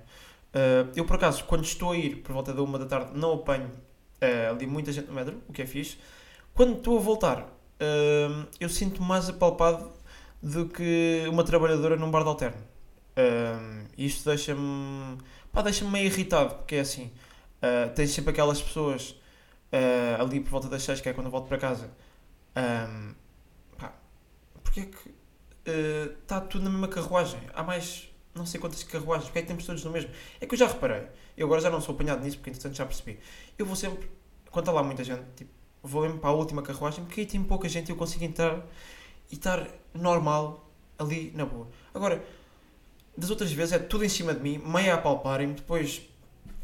Uh, 0.55 0.91
eu, 0.95 1.05
por 1.05 1.17
acaso, 1.17 1.45
quando 1.45 1.65
estou 1.65 1.91
a 1.91 1.97
ir 1.97 2.17
por 2.23 2.33
volta 2.33 2.53
da 2.53 2.63
uma 2.63 2.79
da 2.79 2.87
tarde, 2.87 3.11
não 3.19 3.33
apanho 3.33 3.67
uh, 3.67 4.51
ali 4.51 4.67
muita 4.67 4.93
gente 4.93 5.09
no 5.09 5.15
metro, 5.15 5.43
o 5.49 5.53
que 5.53 5.63
é 5.63 5.67
fixe. 5.67 5.99
Quando 6.55 6.79
estou 6.79 6.97
a 6.97 7.01
voltar, 7.01 7.41
uh, 7.41 8.47
eu 8.61 8.69
sinto 8.69 9.03
mais 9.03 9.29
apalpado 9.29 9.91
do 10.41 10.69
que 10.69 11.25
uma 11.29 11.43
trabalhadora 11.43 11.97
num 11.97 12.11
bar 12.11 12.23
de 12.23 12.29
alterno. 12.29 12.75
Um, 13.17 13.87
isto 13.97 14.29
deixa-me. 14.29 15.19
deixa-me 15.63 15.91
meio 15.91 16.07
irritado, 16.07 16.57
porque 16.57 16.77
é 16.77 16.81
assim. 16.81 17.11
Uh, 17.63 17.93
tens 17.95 18.11
sempre 18.11 18.31
aquelas 18.31 18.61
pessoas 18.61 19.11
uh, 19.73 20.23
ali 20.23 20.41
por 20.41 20.51
volta 20.51 20.69
das 20.69 20.83
6, 20.83 21.01
que 21.01 21.09
é 21.09 21.13
quando 21.13 21.27
eu 21.27 21.31
volto 21.31 21.49
para 21.49 21.59
casa. 21.59 21.91
Pá, 23.79 23.93
porque 24.63 24.81
é 24.81 24.87
que 24.87 25.15
está 26.21 26.39
uh, 26.39 26.47
tudo 26.47 26.65
na 26.65 26.71
mesma 26.71 26.89
carruagem? 26.89 27.41
Há 27.55 27.63
mais 27.63 28.14
não 28.35 28.45
sei 28.45 28.61
quantas 28.61 28.83
carruagens, 28.83 29.27
porque 29.27 29.39
é 29.39 29.43
que 29.43 29.49
temos 29.49 29.65
todos 29.65 29.85
no 29.85 29.91
mesmo? 29.91 30.11
É 30.41 30.47
que 30.47 30.55
eu 30.55 30.59
já 30.59 30.67
reparei, 30.67 31.07
eu 31.37 31.47
agora 31.47 31.61
já 31.61 31.71
não 31.71 31.81
sou 31.81 31.95
apanhado 31.95 32.23
nisso, 32.23 32.37
porque 32.39 32.51
entretanto 32.51 32.77
já 32.77 32.85
percebi. 32.85 33.19
Eu 33.57 33.65
vou 33.65 33.77
sempre, 33.77 34.11
quando 34.51 34.65
está 34.65 34.73
lá 34.73 34.83
muita 34.83 35.05
gente, 35.05 35.23
tipo, 35.37 35.51
vou 35.83 36.03
mesmo 36.03 36.19
para 36.19 36.31
a 36.31 36.33
última 36.33 36.63
carruagem, 36.63 37.05
porque 37.05 37.21
aí 37.21 37.27
tem 37.27 37.43
pouca 37.43 37.69
gente 37.69 37.89
e 37.89 37.93
eu 37.93 37.97
consigo 37.97 38.25
entrar 38.25 38.65
e 39.31 39.35
estar 39.35 39.69
normal 39.93 40.69
ali 40.99 41.33
na 41.35 41.45
boa. 41.45 41.69
Agora, 41.93 42.25
das 43.17 43.31
outras 43.31 43.53
vezes 43.53 43.73
é 43.73 43.79
tudo 43.79 44.05
em 44.05 44.09
cima 44.09 44.35
de 44.35 44.41
mim, 44.41 44.59
meio 44.59 44.93
a 44.93 44.95
apalparem-me, 44.95 45.55
depois 45.55 46.03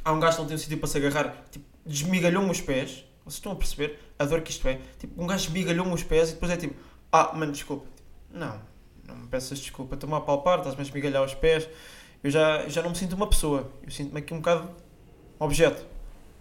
há 0.05 0.13
um 0.13 0.19
gajo 0.19 0.37
que 0.37 0.43
não 0.43 0.49
tem 0.49 0.57
um 0.57 0.59
sítio 0.59 0.79
para 0.79 0.89
se 0.89 0.99
agarrar, 0.99 1.45
tipo, 1.51 1.65
desmigalhou-me 1.87 2.51
os 2.51 2.61
pés, 2.61 3.05
vocês 3.25 3.35
estão 3.35 3.53
a 3.53 3.57
perceber 3.57 3.99
a 4.19 4.25
dor 4.25 4.41
que 4.43 4.51
isto 4.51 4.67
é? 4.67 4.81
Tipo, 4.99 5.23
um 5.23 5.27
gajo 5.27 5.45
desmigalhou-me 5.45 5.93
os 5.93 6.03
pés 6.03 6.31
e 6.31 6.33
depois 6.35 6.51
é 6.51 6.57
tipo, 6.57 6.75
ah, 7.13 7.33
mano, 7.35 7.53
desculpa. 7.53 7.87
Tipo, 7.97 8.39
não, 8.39 8.61
não 9.11 9.23
me 9.23 9.29
peças 9.29 9.59
desculpa, 9.59 9.95
estou-me 9.95 10.15
a 10.15 10.19
apalpar, 10.19 10.59
estás-me 10.59 10.81
a 10.81 10.85
esmigalhar 10.85 11.23
os 11.23 11.35
pés, 11.35 11.69
eu 12.23 12.31
já, 12.31 12.69
já 12.69 12.83
não 12.83 12.91
me 12.91 12.97
sinto 12.97 13.15
uma 13.15 13.27
pessoa, 13.27 13.71
eu 13.83 13.91
sinto-me 13.91 14.19
aqui 14.19 14.35
um 14.35 14.39
bocado 14.39 14.71
objeto. 15.39 15.85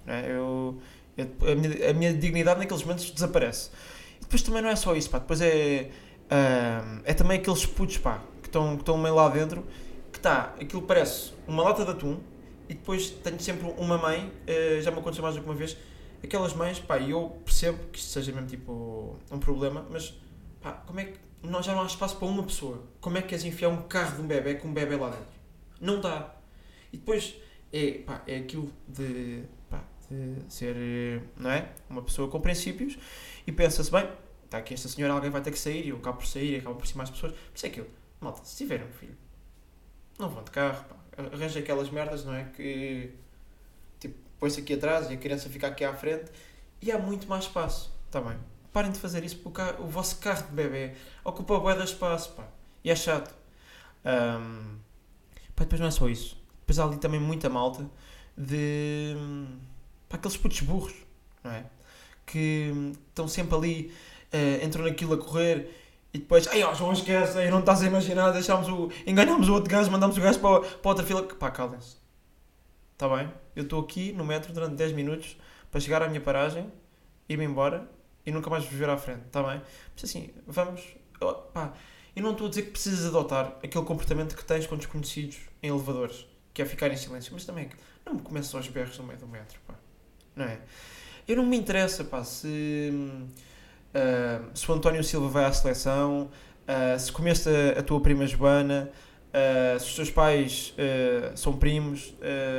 Né? 0.06 0.26
Eu, 0.30 0.80
a, 1.18 1.56
minha, 1.56 1.90
a 1.90 1.94
minha 1.94 2.14
dignidade 2.14 2.60
naqueles 2.60 2.84
momentos 2.84 3.10
desaparece. 3.12 3.70
E 4.18 4.22
depois 4.22 4.42
também 4.42 4.62
não 4.62 4.70
é 4.70 4.76
só 4.76 4.96
isso, 4.96 5.10
pá, 5.10 5.20
depois 5.20 5.42
é, 5.42 5.90
uh, 6.26 7.02
é 7.04 7.14
também 7.14 7.40
aqueles 7.40 7.66
putos, 7.66 7.98
pá, 7.98 8.22
que 8.42 8.48
estão, 8.48 8.78
que 8.78 8.92
meio 8.98 9.16
lá 9.16 9.30
dentro, 9.30 9.66
que 10.12 10.18
está, 10.18 10.56
aquilo 10.60 10.82
parece 10.82 11.34
uma 11.48 11.64
lata 11.64 11.86
de 11.86 11.92
atum, 11.92 12.20
e 12.68 12.74
depois 12.74 13.10
tenho 13.10 13.40
sempre 13.40 13.74
uma 13.78 13.98
mãe, 13.98 14.32
uh, 14.48 14.82
já 14.82 14.92
me 14.92 15.00
aconteceu 15.00 15.24
mais 15.24 15.36
do 15.36 15.42
que 15.42 15.48
uma 15.48 15.56
vez, 15.56 15.78
aquelas 16.24 16.54
mães, 16.54 16.80
pá, 16.80 17.00
eu 17.00 17.38
percebo 17.46 17.80
que 17.92 18.00
isto 18.00 18.12
seja 18.12 18.32
mesmo 18.32 18.48
tipo 18.48 19.18
um 19.32 19.40
problema, 19.40 19.86
mas 19.90 20.14
pá, 20.62 20.74
como 20.86 21.00
é 21.00 21.06
que 21.06 21.29
não, 21.42 21.62
já 21.62 21.74
não 21.74 21.82
há 21.82 21.86
espaço 21.86 22.18
para 22.18 22.28
uma 22.28 22.44
pessoa? 22.44 22.84
Como 23.00 23.18
é 23.18 23.22
que 23.22 23.30
queres 23.30 23.46
enfiar 23.46 23.70
um 23.70 23.84
carro 23.84 24.16
de 24.16 24.22
um 24.22 24.28
bebê 24.28 24.56
com 24.56 24.68
um 24.68 24.74
bebê 24.74 24.96
lá 24.96 25.10
dentro? 25.10 25.40
Não 25.80 26.02
dá. 26.02 26.36
E 26.92 26.98
depois 26.98 27.36
é, 27.72 28.00
pá, 28.00 28.22
é 28.28 28.38
aquilo 28.38 28.72
de, 28.88 29.44
pá, 29.70 29.84
de 30.10 30.52
ser, 30.52 31.22
não 31.38 31.50
é? 31.52 31.70
Uma 31.90 32.02
pessoa 32.02 32.30
com 32.30 32.42
princípios 32.42 32.98
e 33.46 33.52
pensa-se, 33.52 33.92
bem, 33.92 34.08
está 34.46 34.58
aqui 34.58 34.74
esta 34.74 34.88
senhora, 34.88 35.14
alguém 35.14 35.30
vai 35.30 35.42
ter 35.42 35.52
que 35.52 35.60
sair 35.60 35.86
e 35.86 35.90
eu 35.90 35.98
acabo 35.98 36.18
por 36.18 36.28
sair 36.28 36.56
e 36.56 36.58
acabo 36.58 36.76
por 36.76 36.88
ser 36.88 36.98
mais 36.98 37.10
pessoas. 37.10 37.34
Por 37.34 37.56
isso 37.56 37.66
é 37.66 37.70
aquilo, 37.70 37.88
malta, 38.20 38.44
se 38.44 38.58
tiverem 38.58 38.86
um 38.88 38.92
filho, 38.92 39.18
não 40.18 40.30
vão 40.30 40.44
de 40.44 40.52
carro, 40.52 40.84
pá, 40.86 40.96
arranja 41.34 41.60
aquelas 41.60 41.90
merdas, 41.90 42.26
não 42.26 42.34
é? 42.34 42.46
Que 42.46 43.14
tipo, 44.00 44.16
põe-se 44.40 44.60
aqui 44.60 44.74
atrás 44.74 45.10
e 45.10 45.14
a 45.14 45.18
criança 45.18 45.50
fica 45.50 45.68
aqui 45.68 45.84
à 45.84 45.94
frente 45.94 46.32
e 46.82 46.92
há 46.92 46.98
muito 46.98 47.28
mais 47.28 47.46
espaço, 47.46 47.94
está 48.08 48.20
bem? 48.20 48.38
Parem 48.72 48.92
de 48.92 49.00
fazer 49.00 49.24
isso 49.24 49.38
porque 49.38 49.62
o, 49.80 49.88
vosso 49.88 50.20
carro 50.20 50.48
de 50.48 50.54
bebê 50.54 50.94
ocupa 51.24 51.60
bué 51.60 51.76
de 51.76 51.84
espaço, 51.84 52.34
pá. 52.34 52.48
E 52.84 52.92
é 52.92 52.96
chato. 52.96 53.34
Um, 54.06 54.78
pá, 55.56 55.64
depois 55.64 55.80
não 55.80 55.88
é 55.88 55.92
só 55.92 56.08
isso. 56.08 56.38
Depois 56.62 56.78
há 56.80 56.86
ali 56.86 56.98
também 56.98 57.20
muita 57.20 57.50
malta 57.50 57.90
de... 58.38 59.16
Pá, 60.08 60.18
aqueles 60.18 60.38
putos 60.38 60.62
burros, 60.62 60.94
não 61.44 61.52
é? 61.52 61.66
Que 62.26 62.72
estão 63.10 63.28
sempre 63.28 63.56
ali, 63.56 63.94
uh, 64.34 64.66
entram 64.66 64.84
naquilo 64.84 65.16
a 65.16 65.18
correr 65.18 65.70
e 66.14 66.18
depois, 66.18 66.48
ai 66.48 66.64
ó, 66.64 66.74
João 66.74 66.94
esquece, 66.94 67.38
aí 67.38 67.52
não 67.52 67.60
estás 67.60 67.84
a 67.84 67.86
imaginar, 67.86 68.32
deixámos 68.32 68.68
o, 68.68 68.92
enganámos 69.06 69.48
o 69.48 69.54
outro 69.54 69.70
gajo, 69.70 69.92
mandámos 69.92 70.18
o 70.18 70.22
gajo 70.22 70.40
para, 70.40 70.62
para 70.62 70.90
outra 70.90 71.06
fila. 71.06 71.24
Pá, 71.24 71.52
calem-se. 71.52 71.98
Está 72.94 73.08
bem? 73.16 73.32
Eu 73.56 73.64
estou 73.64 73.80
aqui 73.80 74.12
no 74.12 74.26
metro 74.26 74.52
durante 74.52 74.76
10 74.76 74.94
minutos 74.94 75.38
para 75.72 75.80
chegar 75.80 76.02
à 76.02 76.08
minha 76.08 76.20
paragem, 76.20 76.72
ir-me 77.28 77.46
embora 77.46 77.88
e 78.30 78.32
nunca 78.32 78.50
mais 78.50 78.64
vos 78.64 78.74
ver 78.74 78.90
à 78.90 78.98
frente, 78.98 79.26
está 79.26 79.42
bem? 79.42 79.60
Mas 79.96 80.04
assim, 80.04 80.30
vamos. 80.46 80.82
Pá, 81.52 81.74
eu 82.16 82.22
não 82.22 82.32
estou 82.32 82.48
a 82.48 82.50
dizer 82.50 82.64
que 82.64 82.72
precisas 82.72 83.08
adotar 83.08 83.58
aquele 83.64 83.84
comportamento 83.84 84.36
que 84.36 84.46
tens 84.46 84.68
com 84.68 84.78
desconhecidos 84.78 85.38
em 85.64 85.70
elevadores, 85.70 86.28
que 86.54 86.62
é 86.62 86.66
ficar 86.66 86.92
em 86.92 86.98
silêncio, 86.98 87.34
mas 87.34 87.44
também 87.44 87.66
é 87.66 87.70
não 88.06 88.14
me 88.14 88.22
começas 88.22 88.54
aos 88.54 88.68
berros 88.68 88.98
no 88.98 89.04
meio 89.04 89.20
do 89.20 89.28
metro, 89.28 89.60
pá. 89.68 89.74
Não 90.36 90.46
é? 90.46 90.60
Eu 91.28 91.38
não 91.38 91.46
me 91.46 91.58
interessa, 91.58 92.04
pá, 92.04 92.24
se. 92.24 92.92
Uh, 93.90 94.56
se 94.56 94.70
o 94.70 94.74
António 94.76 95.04
Silva 95.04 95.28
vai 95.28 95.46
à 95.46 95.52
seleção, 95.52 96.30
uh, 96.68 97.00
se 97.00 97.12
comeste 97.12 97.50
a, 97.50 97.80
a, 97.80 97.84
tua 97.84 98.00
prima 98.00 98.28
Joana, 98.28 98.92
uh, 99.30 99.80
se 99.80 99.88
os 99.88 99.96
teus 99.96 100.12
pais 100.12 100.76
são 101.36 101.58
primos, 101.58 102.14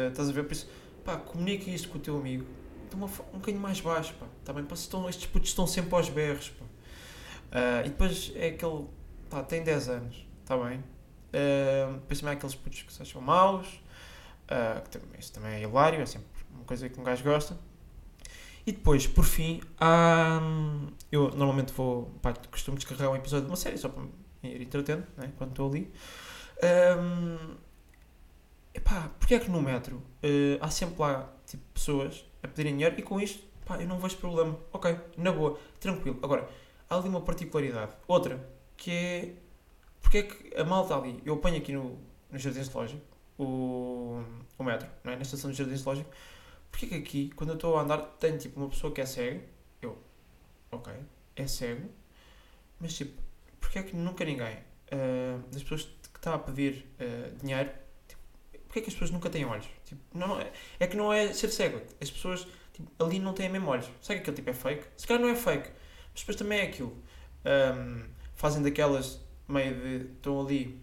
estás 0.08 0.28
a 0.28 0.32
ver? 0.32 0.42
Por 0.42 0.52
isso, 0.52 0.68
pá, 1.04 1.16
comunica 1.16 1.70
isto 1.70 1.88
com 1.88 1.98
o 1.98 2.00
teu 2.00 2.16
amigo 2.16 2.44
estão 2.94 3.26
um 3.32 3.38
bocadinho 3.38 3.62
mais 3.62 3.80
baixo, 3.80 4.14
pá. 4.14 4.26
Tá 4.44 4.54
estão, 4.74 5.08
estes 5.08 5.26
putos 5.26 5.50
estão 5.50 5.66
sempre 5.66 5.94
aos 5.94 6.08
berros, 6.08 6.50
pá. 6.50 6.64
Uh, 6.64 7.86
e 7.86 7.88
depois 7.88 8.32
é 8.36 8.48
aquele, 8.48 8.86
pá, 9.28 9.42
tem 9.42 9.62
10 9.62 9.88
anos, 9.88 10.26
está 10.42 10.56
bem? 10.56 10.78
Uh, 10.78 11.94
depois 11.94 12.20
também 12.20 12.34
há 12.34 12.36
aqueles 12.36 12.54
putos 12.54 12.82
que 12.82 12.92
se 12.92 13.02
acham 13.02 13.20
maus, 13.20 13.66
uh, 13.66 14.82
que 14.82 14.90
também, 14.90 15.18
isso 15.18 15.32
também 15.32 15.52
é 15.54 15.62
hilário, 15.62 16.00
é 16.00 16.06
sempre 16.06 16.28
uma 16.54 16.64
coisa 16.64 16.88
que 16.88 17.00
um 17.00 17.02
gajo 17.02 17.24
gosta. 17.24 17.56
E 18.66 18.72
depois, 18.72 19.06
por 19.06 19.24
fim, 19.24 19.60
há, 19.80 20.40
eu 21.10 21.30
normalmente 21.30 21.72
vou, 21.72 22.06
pá, 22.22 22.34
costumo 22.50 22.76
descarregar 22.76 23.10
um 23.10 23.16
episódio 23.16 23.46
de 23.46 23.50
uma 23.50 23.56
série 23.56 23.78
só 23.78 23.88
para 23.88 24.02
me 24.02 24.10
ir 24.42 24.62
entretendo, 24.62 25.06
né, 25.16 25.32
quando 25.38 25.50
estou 25.50 25.68
ali. 25.68 25.90
Um, 26.62 27.56
epá, 28.74 29.10
porque 29.18 29.34
é 29.34 29.40
que 29.40 29.50
no 29.50 29.62
metro 29.62 29.96
uh, 29.96 30.58
há 30.60 30.70
sempre 30.70 31.00
lá 31.00 31.32
tipo, 31.50 31.62
pessoas 31.74 32.24
a 32.42 32.48
pedirem 32.48 32.74
dinheiro 32.74 32.98
e 32.98 33.02
com 33.02 33.20
isto, 33.20 33.42
pá, 33.64 33.80
eu 33.80 33.88
não 33.88 33.98
vejo 33.98 34.16
problema. 34.16 34.58
Ok, 34.72 34.96
na 35.16 35.32
boa, 35.32 35.58
tranquilo. 35.78 36.18
Agora, 36.22 36.48
há 36.88 36.96
ali 36.96 37.08
uma 37.08 37.20
particularidade. 37.20 37.92
Outra, 38.06 38.48
que 38.76 38.90
é. 38.90 39.34
Porque 40.00 40.18
é 40.18 40.22
que 40.22 40.56
a 40.56 40.64
malta 40.64 40.96
ali, 40.96 41.20
eu 41.24 41.34
apanho 41.34 41.58
aqui 41.58 41.72
no, 41.72 41.98
no 42.30 42.38
Jardim 42.38 42.62
Zoológico, 42.62 43.02
o, 43.38 44.22
o 44.58 44.64
metro, 44.64 44.88
não 45.04 45.12
é? 45.12 45.16
na 45.16 45.22
estação 45.22 45.50
do 45.50 45.56
Jardim 45.56 45.76
Zoológico, 45.76 46.10
porque 46.70 46.86
é 46.86 46.88
que 46.88 46.94
aqui, 46.96 47.30
quando 47.36 47.50
eu 47.50 47.54
estou 47.56 47.76
a 47.76 47.82
andar, 47.82 47.98
tem 48.18 48.36
tipo 48.38 48.58
uma 48.58 48.68
pessoa 48.70 48.92
que 48.92 49.00
é 49.00 49.06
cega, 49.06 49.42
eu, 49.82 49.98
ok, 50.72 50.92
é 51.36 51.46
cego, 51.46 51.88
mas 52.80 52.94
tipo, 52.96 53.20
porque 53.60 53.78
é 53.78 53.82
que 53.82 53.94
nunca 53.94 54.24
ninguém 54.24 54.56
uh, 54.56 55.38
das 55.52 55.62
pessoas 55.62 55.82
que 55.84 56.18
está 56.18 56.34
a 56.34 56.38
pedir 56.38 56.86
uh, 56.98 57.36
dinheiro 57.36 57.70
Porquê 58.70 58.78
é 58.78 58.82
que 58.82 58.88
as 58.88 58.94
pessoas 58.94 59.10
nunca 59.10 59.28
têm 59.28 59.44
olhos? 59.44 59.66
Tipo, 59.84 60.00
não, 60.14 60.40
é, 60.40 60.48
é 60.78 60.86
que 60.86 60.96
não 60.96 61.12
é 61.12 61.32
ser 61.32 61.48
cego. 61.48 61.82
As 62.00 62.08
pessoas 62.08 62.46
tipo, 62.72 62.88
ali 63.04 63.18
não 63.18 63.32
têm 63.32 63.48
mesmo 63.48 63.68
olhos. 63.68 63.86
Sabe 64.00 64.20
que 64.20 64.30
aquele 64.30 64.36
tipo 64.36 64.50
é 64.50 64.52
fake? 64.52 64.84
Se 64.96 65.08
calhar 65.08 65.20
não 65.20 65.28
é 65.28 65.34
fake. 65.34 65.68
Mas 66.12 66.20
depois 66.20 66.36
também 66.36 66.60
é 66.60 66.62
aquilo. 66.62 66.96
Um, 67.44 68.04
fazem 68.36 68.62
daquelas 68.62 69.20
meio 69.48 69.74
de. 69.74 70.06
estão 70.12 70.40
ali 70.40 70.80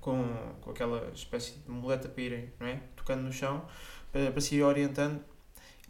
com, 0.00 0.34
com 0.62 0.70
aquela 0.70 1.10
espécie 1.12 1.58
de 1.58 1.70
muleta 1.70 2.08
para 2.08 2.22
irem, 2.22 2.50
não 2.58 2.66
é? 2.66 2.80
Tocando 2.96 3.20
no 3.20 3.32
chão, 3.32 3.66
para, 4.10 4.30
para 4.30 4.40
se 4.40 4.54
ir 4.54 4.62
orientando. 4.62 5.22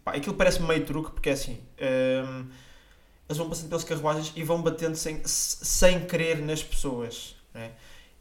Pá, 0.03 0.11
aquilo 0.11 0.35
parece 0.35 0.61
meio 0.61 0.85
truque, 0.85 1.11
porque 1.11 1.29
é 1.29 1.31
assim. 1.31 1.63
Um, 1.79 2.49
eles 3.29 3.37
vão 3.37 3.47
passando 3.47 3.69
pelas 3.69 3.85
carruagens 3.85 4.33
e 4.35 4.43
vão 4.43 4.61
batendo 4.61 4.97
sem, 4.97 5.21
sem 5.25 6.05
querer 6.05 6.39
nas 6.39 6.61
pessoas, 6.61 7.37
não 7.53 7.61
é? 7.61 7.71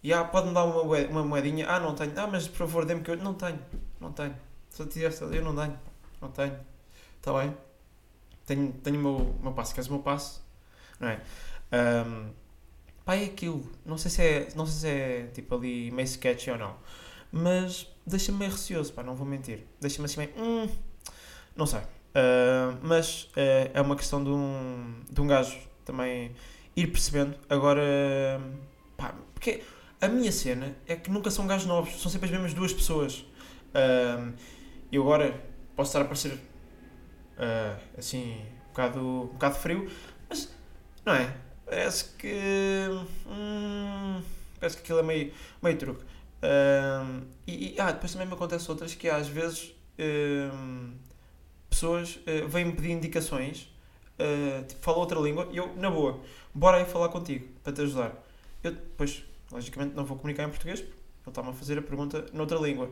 E 0.02 0.12
ah, 0.12 0.25
pode-me 0.25 0.54
dar 0.54 0.64
uma, 0.64 0.83
uma 0.83 1.25
moedinha. 1.25 1.69
Ah, 1.69 1.78
não 1.78 1.95
tenho. 1.95 2.12
Ah, 2.16 2.26
mas 2.26 2.49
por 2.49 2.57
favor, 2.57 2.85
dê-me 2.85 3.02
que 3.02 3.11
eu. 3.11 3.16
Não 3.16 3.35
tenho. 3.35 3.59
Não 4.00 4.12
tenho. 4.12 4.35
Se 4.71 4.83
eu 4.83 4.87
tivesse, 4.87 5.23
eu 5.23 5.45
não 5.45 5.54
tenho. 5.54 5.78
Não 6.21 6.30
tenho. 6.30 6.59
Está 7.19 7.33
bem? 7.38 7.54
Tenho, 8.47 8.73
tenho 8.73 8.99
o 8.99 9.02
meu, 9.02 9.37
meu 9.42 9.52
passo. 9.52 9.75
Queres 9.75 9.88
o 9.88 9.92
meu 9.92 10.02
passo? 10.02 10.42
Não 10.99 11.09
é? 11.09 11.21
Um, 11.73 12.30
pá, 13.04 13.14
é 13.14 13.25
aquilo. 13.26 13.71
Não 13.85 13.99
sei 13.99 14.11
se 14.11 14.23
é, 14.23 14.49
não 14.57 14.66
sei 14.66 14.80
se 14.80 14.88
é 14.88 15.26
tipo 15.35 15.54
ali 15.54 15.90
meio 15.90 16.07
sketchy 16.07 16.50
ou 16.50 16.59
não. 16.59 16.76
Mas 17.30 17.87
deixa-me 18.07 18.38
meio 18.38 18.50
receoso, 18.50 18.92
pá, 18.92 19.02
não 19.02 19.14
vou 19.14 19.26
mentir. 19.26 19.66
Deixa-me 19.80 20.07
assim 20.07 20.19
meio. 20.19 20.33
Hum, 20.37 20.69
não 21.54 21.66
sei. 21.66 21.80
Uh, 21.80 22.76
mas 22.83 23.25
uh, 23.37 23.71
é 23.73 23.80
uma 23.80 23.95
questão 23.95 24.23
de 24.25 24.30
um, 24.30 25.02
de 25.09 25.21
um 25.21 25.26
gajo 25.26 25.59
também 25.85 26.35
ir 26.75 26.87
percebendo. 26.88 27.37
Agora, 27.49 27.83
pá, 28.97 29.14
porque 29.35 29.62
a 30.00 30.09
minha 30.09 30.33
cena 30.33 30.75
é 30.87 30.97
que 30.97 31.11
nunca 31.11 31.30
são 31.30 31.47
gajos 31.47 31.66
novos, 31.66 32.00
são 32.00 32.11
sempre 32.11 32.26
as 32.26 32.33
mesmas 32.33 32.54
duas 32.54 32.73
pessoas. 32.73 33.25
E 34.90 34.97
agora 34.97 35.40
posso 35.76 35.90
estar 35.90 36.00
a 36.00 36.04
parecer 36.04 36.33
uh, 36.33 37.80
assim 37.97 38.37
um 38.66 38.69
bocado, 38.69 39.00
um 39.00 39.26
bocado 39.26 39.54
frio, 39.57 39.90
mas 40.28 40.52
não 41.04 41.14
é? 41.14 41.35
Parece 41.64 42.04
que. 42.16 42.87
Hum, 43.26 44.23
parece 44.59 44.76
que 44.76 44.83
aquilo 44.83 44.99
é 44.99 45.02
meio, 45.02 45.33
meio 45.62 45.78
truque. 45.78 46.04
E, 47.47 47.75
ah, 47.78 47.92
depois 47.92 48.12
também 48.12 48.26
me 48.26 48.35
acontece 48.35 48.71
outras 48.71 48.95
que 48.95 49.09
às 49.09 49.28
vezes 49.28 49.75
um, 50.52 50.92
pessoas 51.69 52.16
uh, 52.16 52.49
vêm-me 52.49 52.73
pedir 52.73 52.90
indicações, 52.90 53.73
uh, 54.19 54.64
tipo, 54.64 54.83
falam 54.83 55.00
outra 55.00 55.21
língua, 55.21 55.49
e 55.52 55.57
eu, 55.57 55.75
na 55.76 55.90
boa, 55.90 56.21
bora 56.54 56.78
aí 56.78 56.85
falar 56.85 57.09
contigo 57.09 57.49
para 57.62 57.73
te 57.73 57.83
ajudar. 57.83 58.12
Eu 58.62 58.73
depois 58.73 59.25
Logicamente 59.50 59.95
não 59.95 60.04
vou 60.04 60.16
comunicar 60.16 60.45
em 60.45 60.49
português, 60.49 60.85
está-me 61.26 61.50
a 61.50 61.52
fazer 61.52 61.78
a 61.78 61.83
pergunta 61.83 62.26
noutra 62.33 62.59
língua. 62.59 62.90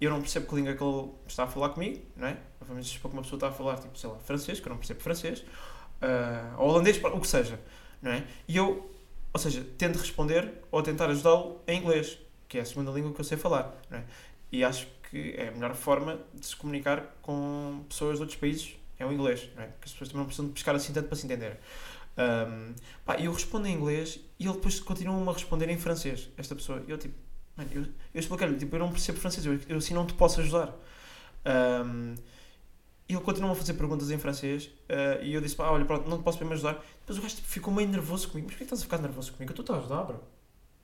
Eu 0.00 0.10
não 0.10 0.20
percebo 0.20 0.46
que 0.46 0.54
língua 0.54 0.74
que 0.74 0.82
ele 0.82 1.10
está 1.26 1.44
a 1.44 1.46
falar 1.46 1.70
comigo, 1.70 2.00
não 2.16 2.28
é? 2.28 2.36
Se 2.82 2.98
for 2.98 3.08
que 3.08 3.14
uma 3.14 3.22
pessoa 3.22 3.36
está 3.36 3.48
a 3.48 3.52
falar, 3.52 3.78
tipo, 3.78 3.98
sei 3.98 4.08
lá, 4.08 4.18
francês, 4.18 4.58
que 4.58 4.66
eu 4.66 4.70
não 4.70 4.78
percebo 4.78 5.00
francês, 5.00 5.40
uh, 5.40 6.58
ou 6.58 6.70
holandês, 6.70 7.02
o 7.02 7.20
que 7.20 7.28
seja, 7.28 7.60
não 8.00 8.12
é? 8.12 8.24
E 8.48 8.56
eu, 8.56 8.90
ou 9.32 9.40
seja, 9.40 9.66
tento 9.76 9.98
responder 9.98 10.52
ou 10.70 10.82
tentar 10.82 11.10
ajudá-lo 11.10 11.60
em 11.66 11.80
inglês, 11.80 12.18
que 12.48 12.58
é 12.58 12.62
a 12.62 12.64
segunda 12.64 12.90
língua 12.90 13.12
que 13.12 13.20
eu 13.20 13.24
sei 13.24 13.36
falar, 13.36 13.74
não 13.90 13.98
é? 13.98 14.04
E 14.50 14.64
acho 14.64 14.88
que 15.10 15.34
é 15.36 15.48
a 15.48 15.52
melhor 15.52 15.74
forma 15.74 16.18
de 16.32 16.46
se 16.46 16.56
comunicar 16.56 17.14
com 17.20 17.84
pessoas 17.88 18.16
de 18.16 18.22
outros 18.22 18.38
países 18.38 18.76
é 18.98 19.06
o 19.06 19.12
inglês, 19.12 19.48
não 19.56 19.62
é? 19.62 19.66
Porque 19.66 19.86
as 19.86 19.92
pessoas 19.92 20.08
também 20.10 20.20
não 20.20 20.26
precisam 20.26 20.46
de 20.46 20.52
pescar 20.52 20.74
assim 20.74 20.92
tanto 20.92 21.08
para 21.08 21.16
se 21.16 21.24
entender. 21.24 21.58
Um, 22.20 22.74
pá, 23.04 23.16
eu 23.18 23.32
respondo 23.32 23.66
em 23.66 23.74
inglês 23.74 24.20
e 24.38 24.44
ele 24.44 24.54
depois 24.54 24.78
continua-me 24.78 25.28
a 25.28 25.32
responder 25.32 25.70
em 25.70 25.78
francês, 25.78 26.28
esta 26.36 26.54
pessoa. 26.54 26.82
Eu 26.86 26.98
tipo, 26.98 27.14
mano, 27.56 27.70
eu, 27.72 27.82
eu 27.82 28.20
expliquei-lhe, 28.20 28.56
tipo, 28.56 28.76
eu 28.76 28.80
não 28.80 28.90
percebo 28.90 29.18
francês, 29.18 29.46
eu, 29.46 29.58
eu 29.68 29.78
assim 29.78 29.94
não 29.94 30.06
te 30.06 30.14
posso 30.14 30.40
ajudar. 30.40 30.74
Um, 31.84 32.14
e 33.08 33.14
ele 33.14 33.22
continua 33.22 33.50
a 33.50 33.54
fazer 33.54 33.74
perguntas 33.74 34.10
em 34.10 34.18
francês 34.18 34.66
uh, 34.88 35.22
e 35.22 35.34
eu 35.34 35.40
disse, 35.40 35.56
pá, 35.56 35.68
olha, 35.70 35.84
pronto, 35.84 36.08
não 36.08 36.18
te 36.18 36.22
posso 36.22 36.38
mesmo 36.38 36.52
ajudar. 36.52 36.74
Depois 37.00 37.18
o 37.18 37.22
gajo 37.22 37.36
tipo, 37.36 37.48
ficou 37.48 37.72
meio 37.74 37.88
nervoso 37.88 38.28
comigo. 38.28 38.46
Mas 38.46 38.54
porquê 38.54 38.64
estás 38.64 38.80
a 38.80 38.84
ficar 38.84 38.98
nervoso 38.98 39.32
comigo? 39.32 39.52
Eu 39.52 39.60
estou 39.60 39.74
a 39.74 39.78
ajudar, 39.80 40.04
bro. 40.04 40.22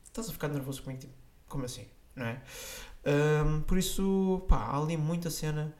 Estás 0.05 0.29
a 0.29 0.33
ficar 0.33 0.49
nervoso 0.49 0.83
comigo, 0.83 1.03
tipo, 1.03 1.13
como 1.49 1.65
assim? 1.65 1.87
Não 2.17 2.27
é? 2.27 2.43
Um, 3.07 3.61
por 3.61 3.79
isso, 3.79 4.45
pá, 4.49 4.57
há 4.57 4.77
ali 4.77 4.97
muita 4.97 5.31
cena 5.31 5.73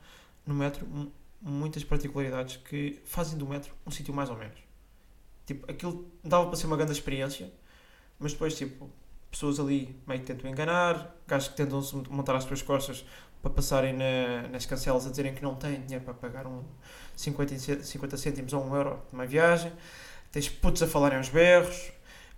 no 0.45 0.53
metro, 0.53 0.87
muitas 1.41 1.83
particularidades 1.83 2.55
que 2.57 3.01
fazem 3.03 3.37
do 3.37 3.45
metro 3.45 3.73
um 3.85 3.91
sítio 3.91 4.13
mais 4.13 4.29
ou 4.29 4.37
menos. 4.37 4.66
Tipo, 5.47 5.71
aquilo 5.71 6.11
dava 6.21 6.47
para 6.47 6.57
ser 6.57 6.67
uma 6.67 6.75
grande 6.75 6.91
experiência, 6.91 7.49
mas 8.19 8.33
depois, 8.33 8.53
tipo, 8.53 8.89
pessoas 9.31 9.59
ali 9.61 9.97
meio 10.05 10.19
que 10.19 10.27
tentam 10.27 10.51
enganar, 10.51 11.15
gajos 11.25 11.47
que 11.47 11.55
tentam 11.55 11.81
montar 12.09 12.35
às 12.35 12.43
suas 12.43 12.61
costas 12.61 13.05
para 13.41 13.51
passarem 13.51 13.93
na, 13.93 14.49
nas 14.49 14.65
cancelas 14.65 15.07
a 15.07 15.09
dizerem 15.09 15.33
que 15.33 15.41
não 15.41 15.55
têm 15.55 15.79
dinheiro 15.81 16.03
para 16.03 16.13
pagar 16.13 16.45
um 16.45 16.65
50, 17.15 17.81
50 17.81 18.17
cêntimos 18.17 18.51
ou 18.51 18.61
um 18.61 18.75
euro 18.75 19.01
de 19.09 19.15
uma 19.15 19.25
viagem, 19.25 19.71
tens 20.33 20.49
putos 20.49 20.83
a 20.83 20.87
falarem 20.87 21.17
aos 21.17 21.29
berros, 21.29 21.93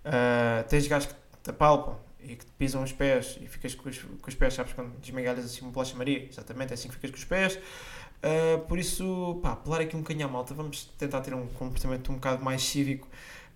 uh, 0.06 0.68
tens 0.70 0.86
gajos 0.86 1.12
que 1.12 1.16
te 1.44 1.50
apalpam 1.50 1.98
e 2.22 2.36
que 2.36 2.46
te 2.46 2.52
pisam 2.52 2.84
os 2.84 2.92
pés 2.92 3.40
e 3.42 3.48
ficas 3.48 3.74
com 3.74 3.90
os, 3.90 3.98
com 3.98 4.28
os 4.28 4.36
pés, 4.36 4.54
sabes, 4.54 4.74
quando 4.74 4.96
desmigalhas 5.00 5.46
assim 5.46 5.62
uma 5.62 5.72
bolacha 5.72 5.96
Maria, 5.96 6.28
exatamente, 6.30 6.72
é 6.72 6.74
assim 6.76 6.90
que 6.90 6.94
ficas 6.94 7.10
com 7.10 7.18
os 7.18 7.26
pés. 7.26 7.58
Uh, 8.22 8.60
por 8.68 8.78
isso, 8.78 9.40
pá, 9.42 9.54
apelar 9.54 9.82
aqui 9.82 9.96
um 9.96 10.00
bocadinho 10.00 10.28
à 10.28 10.30
malta, 10.30 10.54
vamos 10.54 10.86
tentar 10.98 11.22
ter 11.22 11.34
um 11.34 11.48
comportamento 11.48 12.12
um 12.12 12.16
bocado 12.16 12.44
mais 12.44 12.62
cívico 12.62 13.08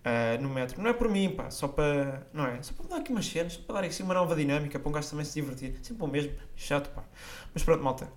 uh, 0.05 0.41
no 0.41 0.50
metro. 0.50 0.82
Não 0.82 0.89
é 0.89 0.93
por 0.93 1.10
mim, 1.10 1.29
pá, 1.29 1.51
só 1.51 1.67
para, 1.67 2.25
não 2.34 2.46
é? 2.46 2.62
Só 2.62 2.74
para 2.74 2.88
dar 2.88 2.98
aqui 2.98 3.12
umas 3.12 3.25
cenas, 3.25 3.58
para 3.58 3.75
dar 3.75 3.84
aqui 3.84 4.01
uma 4.01 4.13
nova 4.13 4.36
dinâmica, 4.36 4.79
para 4.79 4.89
um 4.89 4.91
gajo 4.91 5.10
também 5.10 5.25
se 5.25 5.34
divertir. 5.34 5.75
Sempre 5.82 6.03
o 6.03 6.08
mesmo, 6.08 6.32
chato, 6.55 6.89
pá. 6.91 7.03
Mas 7.53 7.63
pronto, 7.63 7.84
malta, 7.84 8.08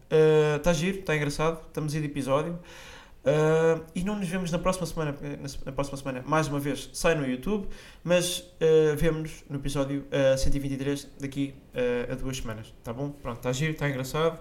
está 0.56 0.70
uh, 0.70 0.74
giro, 0.74 1.00
está 1.00 1.16
engraçado, 1.16 1.60
estamos 1.66 1.94
aí 1.94 2.00
de 2.00 2.06
episódio. 2.06 2.58
Uh, 3.26 3.84
e 3.92 4.04
não 4.04 4.14
nos 4.14 4.28
vemos 4.28 4.52
na 4.52 4.58
próxima 4.60 4.86
semana, 4.86 5.16
na, 5.64 5.72
próxima 5.72 5.98
semana, 5.98 6.22
mais 6.24 6.46
uma 6.46 6.60
vez, 6.60 6.88
sai 6.92 7.16
no 7.16 7.26
YouTube, 7.26 7.66
mas 8.04 8.38
uh, 8.38 8.96
vemos 8.96 9.42
no 9.50 9.56
episódio 9.56 10.06
uh, 10.12 10.38
123 10.38 11.08
daqui 11.18 11.52
a 12.08 12.14
duas 12.14 12.36
semanas, 12.36 12.72
tá 12.84 12.92
bom? 12.92 13.10
Pronto, 13.10 13.38
está 13.38 13.52
giro, 13.52 13.72
está 13.72 13.88
engraçado. 13.88 14.38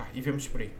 Pá, 0.00 0.08
e 0.14 0.20
vemos 0.22 0.48
por 0.48 0.62
aí. 0.62 0.72